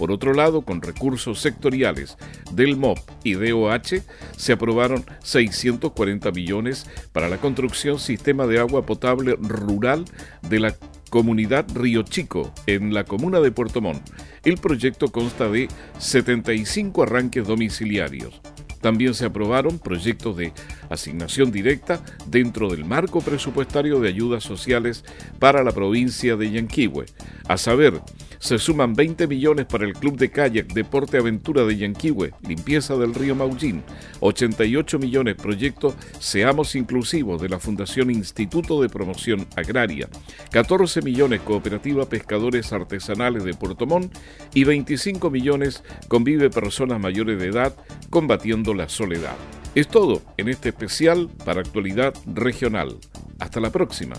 Por 0.00 0.12
otro 0.12 0.32
lado, 0.32 0.62
con 0.62 0.80
recursos 0.80 1.40
sectoriales 1.40 2.16
del 2.52 2.78
MOP 2.78 3.00
y 3.22 3.34
DOH, 3.34 4.00
se 4.34 4.52
aprobaron 4.54 5.04
640 5.22 6.30
millones 6.30 6.86
para 7.12 7.28
la 7.28 7.36
construcción 7.36 7.98
sistema 7.98 8.46
de 8.46 8.60
agua 8.60 8.86
potable 8.86 9.36
rural 9.38 10.06
de 10.48 10.60
la 10.60 10.74
comunidad 11.10 11.66
Río 11.74 12.02
Chico, 12.02 12.50
en 12.66 12.94
la 12.94 13.04
comuna 13.04 13.40
de 13.40 13.52
Puerto 13.52 13.82
Montt. 13.82 14.00
El 14.42 14.56
proyecto 14.56 15.08
consta 15.08 15.50
de 15.50 15.68
75 15.98 17.02
arranques 17.02 17.46
domiciliarios. 17.46 18.40
También 18.80 19.14
se 19.14 19.26
aprobaron 19.26 19.78
proyectos 19.78 20.36
de 20.36 20.52
asignación 20.88 21.52
directa 21.52 22.00
dentro 22.26 22.70
del 22.70 22.84
marco 22.84 23.20
presupuestario 23.20 24.00
de 24.00 24.08
ayudas 24.08 24.44
sociales 24.44 25.04
para 25.38 25.62
la 25.62 25.72
provincia 25.72 26.36
de 26.36 26.50
Yanquihue. 26.50 27.06
A 27.48 27.56
saber, 27.56 28.00
se 28.38 28.58
suman 28.58 28.94
20 28.94 29.26
millones 29.26 29.66
para 29.66 29.84
el 29.84 29.92
Club 29.92 30.16
de 30.16 30.30
Kayak 30.30 30.72
Deporte 30.72 31.18
Aventura 31.18 31.64
de 31.64 31.76
Yanquihue, 31.76 32.32
limpieza 32.46 32.96
del 32.96 33.14
río 33.14 33.34
Maullín, 33.34 33.82
88 34.20 34.98
millones 34.98 35.36
proyecto 35.36 35.94
Seamos 36.18 36.74
Inclusivos 36.74 37.42
de 37.42 37.48
la 37.48 37.58
Fundación 37.58 38.10
Instituto 38.10 38.80
de 38.80 38.88
Promoción 38.88 39.46
Agraria, 39.56 40.08
14 40.50 41.02
millones 41.02 41.40
Cooperativa 41.42 42.08
Pescadores 42.08 42.72
Artesanales 42.72 43.44
de 43.44 43.54
Puerto 43.54 43.86
Montt. 43.86 44.16
Y 44.54 44.64
25 44.64 45.30
millones 45.30 45.82
Convive 46.08 46.50
Personas 46.50 47.00
Mayores 47.00 47.38
de 47.38 47.48
Edad 47.48 47.74
combatiendo 48.10 48.69
la 48.74 48.88
soledad. 48.88 49.36
Es 49.74 49.88
todo 49.88 50.22
en 50.36 50.48
este 50.48 50.70
especial 50.70 51.28
para 51.44 51.60
actualidad 51.60 52.14
regional. 52.26 52.96
Hasta 53.38 53.60
la 53.60 53.70
próxima. 53.70 54.16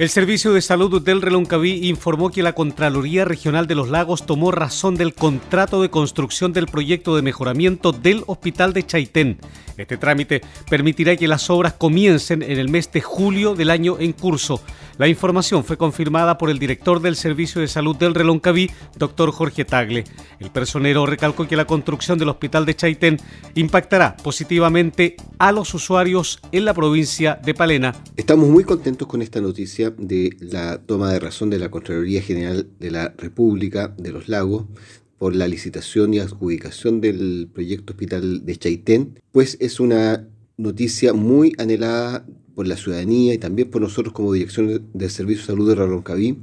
El 0.00 0.08
Servicio 0.08 0.54
de 0.54 0.62
Salud 0.62 1.02
del 1.02 1.20
Reloncaví 1.20 1.86
informó 1.86 2.30
que 2.30 2.42
la 2.42 2.54
Contraloría 2.54 3.26
Regional 3.26 3.66
de 3.66 3.74
los 3.74 3.90
Lagos 3.90 4.24
tomó 4.24 4.50
razón 4.50 4.94
del 4.94 5.12
contrato 5.12 5.82
de 5.82 5.90
construcción 5.90 6.54
del 6.54 6.68
proyecto 6.68 7.14
de 7.16 7.20
mejoramiento 7.20 7.92
del 7.92 8.24
Hospital 8.26 8.72
de 8.72 8.86
Chaitén. 8.86 9.38
Este 9.80 9.96
trámite 9.96 10.42
permitirá 10.68 11.16
que 11.16 11.26
las 11.26 11.48
obras 11.48 11.72
comiencen 11.72 12.42
en 12.42 12.58
el 12.58 12.68
mes 12.68 12.92
de 12.92 13.00
julio 13.00 13.54
del 13.54 13.70
año 13.70 13.98
en 13.98 14.12
curso. 14.12 14.62
La 14.98 15.08
información 15.08 15.64
fue 15.64 15.78
confirmada 15.78 16.36
por 16.36 16.50
el 16.50 16.58
director 16.58 17.00
del 17.00 17.16
Servicio 17.16 17.62
de 17.62 17.68
Salud 17.68 17.96
del 17.96 18.14
Reloncaví, 18.14 18.70
doctor 18.98 19.32
Jorge 19.32 19.64
Tagle. 19.64 20.04
El 20.38 20.50
personero 20.50 21.06
recalcó 21.06 21.48
que 21.48 21.56
la 21.56 21.64
construcción 21.64 22.18
del 22.18 22.28
Hospital 22.28 22.66
de 22.66 22.76
Chaitén 22.76 23.16
impactará 23.54 24.16
positivamente 24.18 25.16
a 25.38 25.52
los 25.52 25.72
usuarios 25.72 26.40
en 26.52 26.66
la 26.66 26.74
provincia 26.74 27.40
de 27.42 27.54
Palena. 27.54 27.94
Estamos 28.16 28.50
muy 28.50 28.64
contentos 28.64 29.08
con 29.08 29.22
esta 29.22 29.40
noticia 29.40 29.90
de 29.96 30.36
la 30.40 30.78
toma 30.78 31.10
de 31.10 31.20
razón 31.20 31.48
de 31.48 31.58
la 31.58 31.70
Contraloría 31.70 32.20
General 32.20 32.68
de 32.78 32.90
la 32.90 33.14
República 33.16 33.94
de 33.96 34.12
los 34.12 34.28
Lagos 34.28 34.66
por 35.20 35.36
la 35.36 35.46
licitación 35.46 36.14
y 36.14 36.18
adjudicación 36.18 37.02
del 37.02 37.50
proyecto 37.52 37.92
hospital 37.92 38.46
de 38.46 38.56
Chaitén, 38.56 39.20
pues 39.32 39.58
es 39.60 39.78
una 39.78 40.26
noticia 40.56 41.12
muy 41.12 41.52
anhelada 41.58 42.24
por 42.54 42.66
la 42.66 42.78
ciudadanía 42.78 43.34
y 43.34 43.38
también 43.38 43.68
por 43.68 43.82
nosotros 43.82 44.14
como 44.14 44.32
Dirección 44.32 44.88
del 44.94 45.10
Servicio 45.10 45.42
de 45.42 45.46
Salud 45.46 45.68
de 45.68 45.74
Raloncaví, 45.74 46.38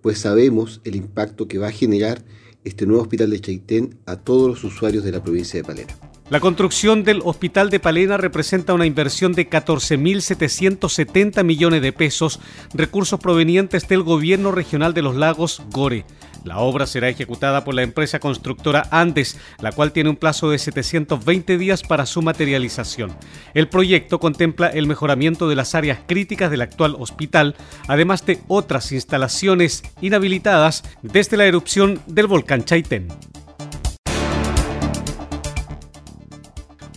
pues 0.00 0.16
sabemos 0.16 0.80
el 0.84 0.96
impacto 0.96 1.46
que 1.46 1.58
va 1.58 1.68
a 1.68 1.72
generar 1.72 2.24
este 2.64 2.86
nuevo 2.86 3.02
hospital 3.02 3.28
de 3.28 3.40
Chaitén 3.40 3.98
a 4.06 4.16
todos 4.16 4.48
los 4.48 4.64
usuarios 4.64 5.04
de 5.04 5.12
la 5.12 5.22
provincia 5.22 5.60
de 5.60 5.64
Palena. 5.64 6.11
La 6.30 6.40
construcción 6.40 7.04
del 7.04 7.20
Hospital 7.24 7.68
de 7.68 7.78
Palena 7.78 8.16
representa 8.16 8.72
una 8.72 8.86
inversión 8.86 9.32
de 9.32 9.50
14.770 9.50 11.44
millones 11.44 11.82
de 11.82 11.92
pesos, 11.92 12.40
recursos 12.72 13.20
provenientes 13.20 13.86
del 13.86 14.02
Gobierno 14.02 14.50
Regional 14.50 14.94
de 14.94 15.02
los 15.02 15.14
Lagos, 15.14 15.62
GORE. 15.70 16.06
La 16.44 16.58
obra 16.58 16.86
será 16.86 17.08
ejecutada 17.08 17.64
por 17.64 17.74
la 17.74 17.82
empresa 17.82 18.18
constructora 18.18 18.88
Andes, 18.90 19.38
la 19.60 19.72
cual 19.72 19.92
tiene 19.92 20.10
un 20.10 20.16
plazo 20.16 20.50
de 20.50 20.58
720 20.58 21.58
días 21.58 21.82
para 21.82 22.06
su 22.06 22.22
materialización. 22.22 23.14
El 23.54 23.68
proyecto 23.68 24.18
contempla 24.18 24.68
el 24.68 24.86
mejoramiento 24.86 25.48
de 25.48 25.56
las 25.56 25.74
áreas 25.74 26.00
críticas 26.06 26.50
del 26.50 26.62
actual 26.62 26.96
hospital, 26.98 27.54
además 27.86 28.26
de 28.26 28.40
otras 28.48 28.90
instalaciones 28.92 29.82
inhabilitadas 30.00 30.82
desde 31.02 31.36
la 31.36 31.44
erupción 31.46 32.00
del 32.06 32.26
volcán 32.26 32.64
Chaitén. 32.64 33.08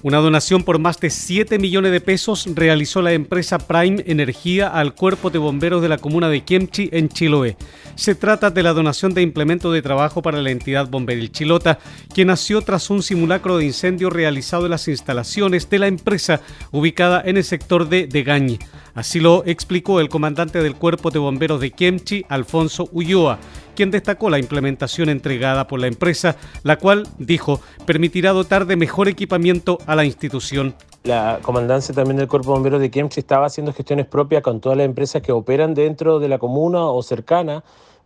Una 0.06 0.20
donación 0.20 0.62
por 0.62 0.78
más 0.78 1.00
de 1.00 1.10
7 1.10 1.58
millones 1.58 1.92
de 1.92 2.00
pesos 2.00 2.48
realizó 2.54 3.02
la 3.02 3.14
empresa 3.14 3.58
Prime 3.58 4.04
Energía 4.06 4.68
al 4.68 4.94
cuerpo 4.94 5.32
de 5.32 5.40
bomberos 5.40 5.82
de 5.82 5.90
la 5.90 5.98
comuna 5.98 6.30
de 6.30 6.44
Kemchi 6.44 6.90
en 6.92 7.10
Chiloé. 7.10 7.58
Se 7.96 8.14
trata 8.14 8.52
de 8.52 8.62
la 8.62 8.74
donación 8.74 9.16
de 9.16 9.24
implemento 9.24 9.72
de 9.72 9.82
trabajo 9.82 10.22
para 10.22 10.44
la 10.44 10.52
entidad 10.52 10.88
bomberil 10.88 11.32
Chilota, 11.32 11.80
que 12.14 12.24
nació 12.24 12.62
tras 12.62 12.92
un 12.92 13.02
simulacro 13.02 13.58
de 13.58 13.66
incendio 13.66 14.12
realizado 14.12 14.66
en 14.66 14.72
las 14.72 14.88
instalaciones 14.88 15.72
de 15.72 15.80
la 15.80 15.88
empresa 15.88 16.40
ubicada 16.70 17.24
en 17.26 17.38
el 17.38 17.44
sector 17.44 17.90
de 17.90 18.06
Degañi. 18.06 18.60
Así 18.96 19.20
lo 19.20 19.44
explicó 19.46 20.00
el 20.00 20.10
comandante 20.10 20.64
del 20.64 20.76
cuerpo 20.76 21.12
de 21.12 21.20
bomberos 21.20 21.62
de 21.62 21.72
Kemchi, 21.72 22.26
Alfonso 22.30 22.90
Ulloa 22.92 23.38
quien 23.76 23.92
destacó 23.92 24.30
la 24.30 24.40
implementación 24.40 25.10
entregada 25.10 25.68
por 25.68 25.80
la 25.80 25.88
empresa, 25.88 26.38
la 26.64 26.78
cual, 26.78 27.08
dijo, 27.20 27.60
permitirá 27.86 28.32
dotar 28.32 28.66
de 28.66 28.76
mejor 28.76 29.08
equipamiento 29.08 29.78
a 29.86 29.96
la 29.96 30.06
institución. 30.06 30.74
La 31.04 31.40
comandancia 31.44 31.94
también 31.94 32.18
del 32.18 32.28
Cuerpo 32.28 32.52
de 32.52 32.54
Bomberos 32.54 32.82
de 32.82 32.90
Kemchi 32.90 33.20
estaba 33.20 33.46
haciendo 33.46 33.74
gestiones 33.74 34.08
propias 34.08 34.42
con 34.42 34.60
todas 34.60 34.78
las 34.78 34.86
empresas 34.86 35.22
que 35.22 35.32
operan 35.32 35.76
dentro 35.76 36.20
de 36.20 36.30
la 36.30 36.40
comuna 36.40 36.86
o 36.86 37.04
cercana 37.04 37.64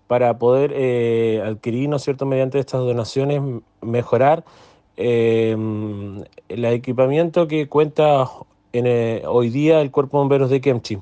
para 0.08 0.38
poder 0.38 0.74
eh, 0.76 1.42
adquirir, 1.46 1.88
¿no 1.88 1.98
es 1.98 2.04
cierto?, 2.04 2.26
mediante 2.26 2.60
estas 2.60 2.82
donaciones, 2.82 3.42
mejorar 3.82 4.44
eh, 4.98 5.56
el 6.50 6.66
equipamiento 6.66 7.48
que 7.48 7.70
cuenta 7.70 8.28
eh, 8.74 9.24
hoy 9.28 9.50
día 9.50 9.82
el 9.82 9.92
Cuerpo 9.92 10.18
de 10.18 10.22
Bomberos 10.22 10.50
de 10.50 10.62
Kemchi. 10.62 11.00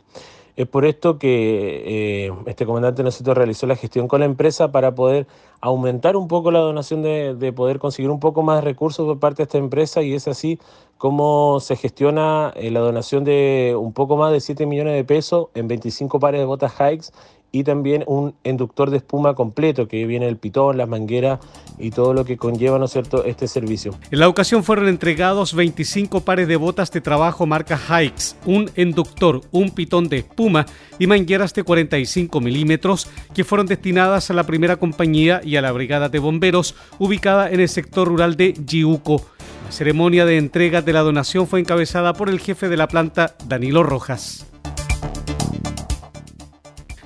Es 0.58 0.68
por 0.68 0.86
esto 0.86 1.20
que 1.20 2.26
eh, 2.26 2.34
este 2.48 2.66
comandante 2.66 3.04
nosotros 3.04 3.38
realizó 3.38 3.68
la 3.68 3.76
gestión 3.76 4.08
con 4.08 4.22
la 4.22 4.26
empresa 4.26 4.72
para 4.72 4.96
poder 4.96 5.28
aumentar 5.62 6.16
un 6.18 6.28
poco 6.28 6.50
la 6.50 6.58
donación 6.60 7.04
de, 7.04 7.54
poder 7.56 7.78
conseguir 7.78 8.10
un 8.10 8.20
poco 8.20 8.42
más 8.42 8.58
de 8.58 8.62
recursos 8.62 9.06
por 9.06 9.20
parte 9.20 9.38
de 9.38 9.44
esta 9.44 9.60
empresa 9.60 10.02
y 10.02 10.16
es 10.16 10.28
así 10.28 10.60
como 10.98 11.60
se 11.60 11.76
gestiona 11.76 12.54
eh, 12.56 12.72
la 12.72 12.80
donación 12.80 13.24
de 13.24 13.76
un 13.78 13.94
poco 13.94 14.18
más 14.18 14.32
de 14.32 14.40
7 14.42 14.66
millones 14.66 14.96
de 14.96 15.04
pesos 15.04 15.50
en 15.54 15.68
25 15.68 16.20
pares 16.20 16.42
de 16.42 16.46
botas 16.46 16.74
Hikes 16.74 17.12
y 17.52 17.64
también 17.64 18.04
un 18.08 18.36
inductor 18.44 18.90
de 18.90 18.98
espuma 18.98 19.34
completo 19.34 19.88
que 19.88 20.06
viene 20.06 20.28
el 20.28 20.38
pitón, 20.38 20.78
las 20.78 20.88
mangueras 20.88 21.40
y 21.78 21.92
todo 21.92 22.14
lo 22.14 22.26
que 22.26 22.38
conlleva, 22.38 22.78
¿no 22.80 22.86
es 22.86 22.92
cierto?, 22.92 23.24
este 23.24 23.48
servicio. 23.48 23.94
En 24.12 24.20
la 24.20 24.28
ocasión 24.28 24.64
fueron 24.64 24.88
entregados 24.88 25.54
25 25.54 26.22
pares 26.22 26.48
de 26.48 26.56
botas 26.56 26.92
de 26.92 27.02
trabajo 27.02 27.46
marca 27.46 27.78
Hikes, 27.78 28.36
un 28.46 28.70
inductor, 28.76 29.42
un 29.52 29.72
pitón 29.72 30.10
de 30.10 30.18
espuma 30.18 30.66
y 31.00 31.08
mangueras 31.08 31.54
de 31.54 31.64
45 31.64 32.42
milímetros 32.42 33.10
que 33.34 33.44
fueron 33.44 33.68
destinadas 33.68 34.30
a 34.30 34.34
la 34.34 34.46
primera 34.46 34.78
compañía 34.78 35.42
y 35.44 35.56
a 35.56 35.62
la 35.62 35.72
brigada 35.72 36.10
de 36.10 36.20
bomberos 36.20 36.76
ubicada 37.00 37.50
en 37.50 37.60
el 37.60 37.70
sector 37.70 38.08
rural 38.08 38.36
de 38.36 38.54
Yiuco. 38.54 39.22
La 39.66 39.72
ceremonia 39.72 40.26
de 40.26 40.38
entrega 40.38 40.82
de 40.82 40.94
la 40.94 41.02
donación 41.02 41.48
fue 41.48 41.60
encabezada 41.60 42.14
por 42.14 42.30
el 42.30 42.40
jefe 42.40 42.70
de 42.70 42.78
la 42.78 42.88
planta, 42.88 43.36
Danilo 43.48 43.84
Rojas. 43.84 44.48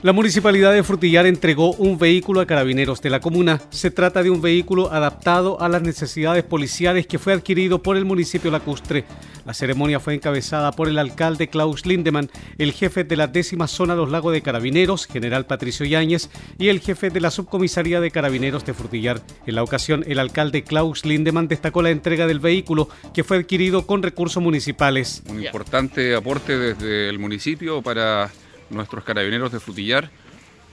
La 0.03 0.13
municipalidad 0.13 0.73
de 0.73 0.81
Frutillar 0.81 1.27
entregó 1.27 1.73
un 1.73 1.99
vehículo 1.99 2.41
a 2.41 2.47
carabineros 2.47 3.03
de 3.03 3.11
la 3.11 3.19
comuna. 3.19 3.61
Se 3.69 3.91
trata 3.91 4.23
de 4.23 4.31
un 4.31 4.41
vehículo 4.41 4.91
adaptado 4.91 5.61
a 5.61 5.69
las 5.69 5.83
necesidades 5.83 6.43
policiales 6.43 7.05
que 7.05 7.19
fue 7.19 7.33
adquirido 7.33 7.83
por 7.83 7.97
el 7.97 8.05
municipio 8.05 8.49
lacustre. 8.49 9.05
La 9.45 9.53
ceremonia 9.53 9.99
fue 9.99 10.15
encabezada 10.15 10.71
por 10.71 10.87
el 10.87 10.97
alcalde 10.97 11.49
Klaus 11.49 11.85
Lindemann, 11.85 12.31
el 12.57 12.71
jefe 12.71 13.03
de 13.03 13.15
la 13.15 13.27
décima 13.27 13.67
zona 13.67 13.93
Los 13.93 14.09
Lagos 14.09 14.33
de 14.33 14.41
Carabineros, 14.41 15.05
general 15.05 15.45
Patricio 15.45 15.85
Yáñez, 15.85 16.31
y 16.57 16.69
el 16.69 16.79
jefe 16.79 17.11
de 17.11 17.21
la 17.21 17.29
subcomisaría 17.29 18.01
de 18.01 18.09
Carabineros 18.09 18.65
de 18.65 18.73
Frutillar. 18.73 19.21
En 19.45 19.53
la 19.53 19.61
ocasión, 19.61 20.03
el 20.07 20.17
alcalde 20.17 20.63
Klaus 20.63 21.05
Lindemann 21.05 21.47
destacó 21.47 21.83
la 21.83 21.91
entrega 21.91 22.25
del 22.25 22.39
vehículo 22.39 22.89
que 23.13 23.23
fue 23.23 23.37
adquirido 23.37 23.85
con 23.85 24.01
recursos 24.01 24.41
municipales. 24.41 25.21
Un 25.29 25.45
importante 25.45 26.15
aporte 26.15 26.57
desde 26.57 27.07
el 27.07 27.19
municipio 27.19 27.83
para 27.83 28.31
nuestros 28.71 29.03
carabineros 29.03 29.51
de 29.51 29.59
Frutillar, 29.59 30.09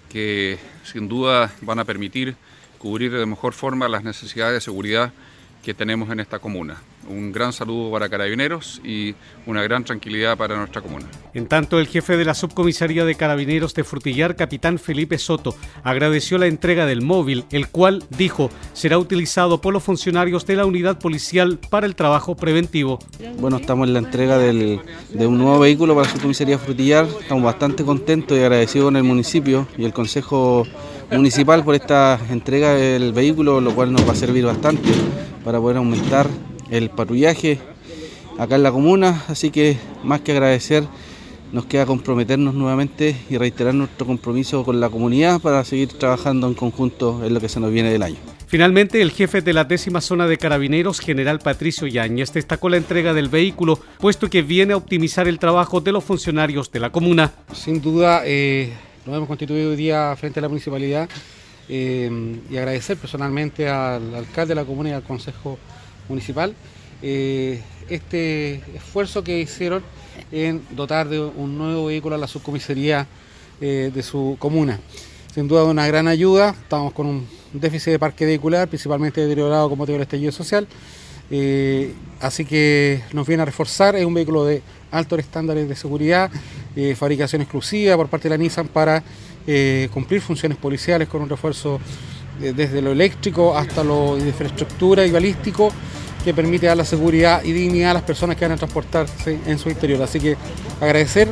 que 0.09 0.59
sin 0.85 1.09
duda 1.09 1.53
van 1.61 1.79
a 1.79 1.85
permitir 1.85 2.37
cubrir 2.79 3.13
de 3.13 3.27
mejor 3.27 3.53
forma 3.53 3.89
las 3.89 4.05
necesidades 4.05 4.55
de 4.55 4.61
seguridad 4.61 5.13
que 5.63 5.75
tenemos 5.75 6.11
en 6.11 6.21
esta 6.21 6.39
comuna. 6.39 6.83
Un 7.09 7.33
gran 7.33 7.53
saludo 7.53 7.91
para 7.91 8.09
Carabineros 8.09 8.81
y 8.85 9.15
una 9.47 9.63
gran 9.63 9.83
tranquilidad 9.83 10.37
para 10.37 10.57
nuestra 10.57 10.83
comuna. 10.83 11.07
En 11.33 11.47
tanto, 11.47 11.79
el 11.79 11.87
jefe 11.87 12.17
de 12.17 12.25
la 12.25 12.35
subcomisaría 12.35 13.05
de 13.05 13.15
Carabineros 13.15 13.73
de 13.75 13.85
Frutillar, 13.85 14.37
capitán 14.37 14.79
Felipe 14.79 15.17
Soto, 15.17 15.57
agradeció 15.83 16.37
la 16.37 16.47
entrega 16.47 16.85
del 16.85 17.01
móvil, 17.01 17.45
el 17.51 17.69
cual, 17.69 18.05
dijo, 18.11 18.51
será 18.75 18.99
utilizado 18.99 19.61
por 19.61 19.73
los 19.73 19.83
funcionarios 19.83 20.45
de 20.45 20.57
la 20.57 20.67
unidad 20.67 20.99
policial 20.99 21.59
para 21.71 21.87
el 21.87 21.95
trabajo 21.95 22.37
preventivo. 22.37 22.99
Bueno, 23.39 23.57
estamos 23.57 23.89
en 23.89 23.95
la 23.95 24.01
entrega 24.01 24.37
del, 24.37 24.81
de 25.11 25.27
un 25.27 25.39
nuevo 25.39 25.59
vehículo 25.61 25.95
para 25.95 26.07
la 26.07 26.13
subcomisaría 26.13 26.59
Frutillar. 26.59 27.07
Estamos 27.21 27.45
bastante 27.45 27.85
contentos 27.85 28.37
y 28.37 28.41
agradecidos 28.41 28.87
con 28.87 28.97
el 28.97 29.05
municipio 29.05 29.67
y 29.79 29.85
el 29.85 29.95
Consejo 29.95 30.67
Municipal 31.11 31.65
por 31.65 31.75
esta 31.75 32.21
entrega 32.31 32.75
del 32.75 33.13
vehículo, 33.13 33.61
lo 33.61 33.75
cual 33.75 33.93
nos 33.93 34.07
va 34.07 34.13
a 34.13 34.17
servir 34.17 34.45
bastante 34.45 34.91
para 35.45 35.59
poder 35.59 35.79
aumentar 35.79 36.29
el 36.71 36.91
patrullaje 36.91 37.59
acá 38.39 38.57
en 38.57 38.63
la 38.63 38.71
comuna, 38.71 39.25
así 39.29 39.51
que 39.51 39.79
más 40.05 40.21
que 40.21 40.33
agradecer, 40.33 40.85
nos 41.53 41.65
queda 41.65 41.87
comprometernos 41.87 42.55
nuevamente 42.55 43.17
y 43.31 43.39
reiterar 43.39 43.75
nuestro 43.75 44.07
compromiso 44.07 44.65
con 44.65 44.81
la 44.81 44.91
comunidad 44.91 45.41
para 45.41 45.65
seguir 45.65 45.89
trabajando 45.89 46.47
en 46.47 46.55
conjunto 46.55 47.25
en 47.25 47.33
lo 47.33 47.41
que 47.41 47.49
se 47.49 47.59
nos 47.59 47.73
viene 47.73 47.91
del 47.91 48.03
año. 48.03 48.19
Finalmente, 48.47 49.03
el 49.03 49.11
jefe 49.11 49.43
de 49.43 49.53
la 49.53 49.65
décima 49.65 50.01
zona 50.01 50.27
de 50.27 50.39
carabineros, 50.39 51.01
general 51.01 51.39
Patricio 51.39 51.87
Yáñez, 51.87 52.33
destacó 52.33 52.69
la 52.69 52.79
entrega 52.79 53.13
del 53.13 53.29
vehículo, 53.29 53.79
puesto 53.99 54.31
que 54.31 54.43
viene 54.43 54.73
a 54.73 54.77
optimizar 54.77 55.29
el 55.29 55.39
trabajo 55.39 55.81
de 55.81 55.93
los 55.93 56.05
funcionarios 56.05 56.71
de 56.71 56.81
la 56.81 56.91
comuna. 56.91 57.33
Sin 57.53 57.83
duda, 57.83 58.23
eh, 58.25 58.73
nos 59.09 59.17
hemos 59.17 59.29
constituido 59.29 59.71
hoy 59.71 59.77
día 59.77 60.15
frente 60.17 60.39
a 60.39 60.43
la 60.43 60.49
municipalidad 60.49 61.09
eh, 61.67 62.11
y 62.51 62.57
agradecer 62.59 62.99
personalmente 62.99 63.67
al 63.67 64.15
alcalde 64.15 64.51
de 64.51 64.55
la 64.55 64.67
comuna 64.67 64.91
y 64.91 64.93
al 64.93 65.03
consejo 65.03 65.59
municipal 66.11 66.55
eh, 67.01 67.63
este 67.89 68.57
esfuerzo 68.75 69.25
que 69.25 69.41
hicieron 69.41 69.83
en 70.31 70.63
dotar 70.73 71.09
de 71.09 71.21
un 71.21 71.57
nuevo 71.57 71.87
vehículo 71.87 72.17
a 72.17 72.19
la 72.19 72.27
subcomisaría 72.27 73.07
eh, 73.63 73.91
de 73.95 74.03
su 74.03 74.37
comuna. 74.39 74.79
Sin 75.35 75.49
duda 75.49 75.65
una 75.65 75.87
gran 75.87 76.07
ayuda, 76.07 76.51
estamos 76.51 76.93
con 76.93 77.07
un 77.07 77.27
déficit 77.55 77.93
de 77.93 77.99
parque 77.99 78.27
vehicular, 78.27 78.69
principalmente 78.69 79.23
deteriorado 79.23 79.71
como 79.71 79.77
motivo 79.77 79.95
del 79.95 80.03
estallido 80.03 80.33
social, 80.33 80.67
así 82.21 82.45
que 82.45 83.03
nos 83.13 83.27
viene 83.27 83.43
a 83.43 83.47
reforzar, 83.47 83.97
es 83.97 84.05
un 84.05 84.15
vehículo 84.15 84.45
de 84.45 84.63
altos 84.91 85.19
estándares 85.19 85.69
de 85.69 85.77
seguridad, 85.77 86.31
fabricación 86.97 87.43
exclusiva 87.43 87.97
por 87.97 88.09
parte 88.09 88.29
de 88.29 88.37
la 88.37 88.43
Nissan 88.43 88.69
para 88.69 89.03
eh, 89.47 89.89
cumplir 89.93 90.21
funciones 90.21 90.59
policiales 90.59 91.09
con 91.09 91.23
un 91.23 91.29
refuerzo 91.29 91.81
eh, 92.41 92.53
desde 92.55 92.83
lo 92.83 92.93
eléctrico 92.93 93.57
hasta 93.57 93.83
lo 93.83 94.17
de 94.17 94.29
infraestructura 94.29 95.05
y 95.07 95.11
balístico 95.11 95.73
que 96.25 96.35
permite 96.35 96.67
dar 96.67 96.77
la 96.77 96.85
seguridad 96.85 97.43
y 97.43 97.53
dignidad 97.53 97.93
a 97.93 97.95
las 97.95 98.03
personas 98.03 98.37
que 98.37 98.45
van 98.45 98.53
a 98.53 98.57
transportarse 98.57 99.39
en 99.47 99.59
su 99.59 99.71
interior. 99.71 100.03
Así 100.03 100.21
que 100.21 100.37
agradecer 100.81 101.29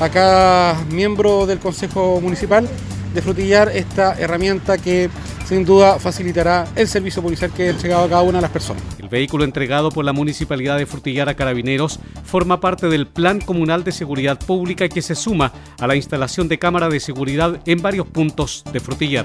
a 0.00 0.08
cada 0.08 0.82
miembro 0.90 1.46
del 1.46 1.58
Consejo 1.58 2.20
Municipal 2.20 2.68
de 3.14 3.22
Frutillar 3.22 3.70
esta 3.74 4.18
herramienta 4.18 4.78
que 4.78 5.10
sin 5.48 5.64
duda 5.64 5.98
facilitará 5.98 6.68
el 6.76 6.86
servicio 6.86 7.22
policial 7.22 7.50
que 7.50 7.64
ha 7.64 7.70
entregado 7.70 8.04
a 8.04 8.08
cada 8.08 8.22
una 8.22 8.38
de 8.38 8.42
las 8.42 8.50
personas. 8.50 8.82
El 8.98 9.08
vehículo 9.08 9.44
entregado 9.44 9.90
por 9.90 10.04
la 10.04 10.12
Municipalidad 10.12 10.76
de 10.76 10.84
Frutillar 10.84 11.30
a 11.30 11.34
Carabineros 11.34 12.00
forma 12.22 12.60
parte 12.60 12.88
del 12.88 13.06
Plan 13.06 13.40
Comunal 13.40 13.82
de 13.82 13.92
Seguridad 13.92 14.38
Pública 14.38 14.88
que 14.90 15.00
se 15.00 15.14
suma 15.14 15.52
a 15.78 15.86
la 15.86 15.96
instalación 15.96 16.48
de 16.48 16.58
cámara 16.58 16.90
de 16.90 17.00
seguridad 17.00 17.60
en 17.64 17.80
varios 17.80 18.06
puntos 18.06 18.62
de 18.70 18.80
Frutillar. 18.80 19.24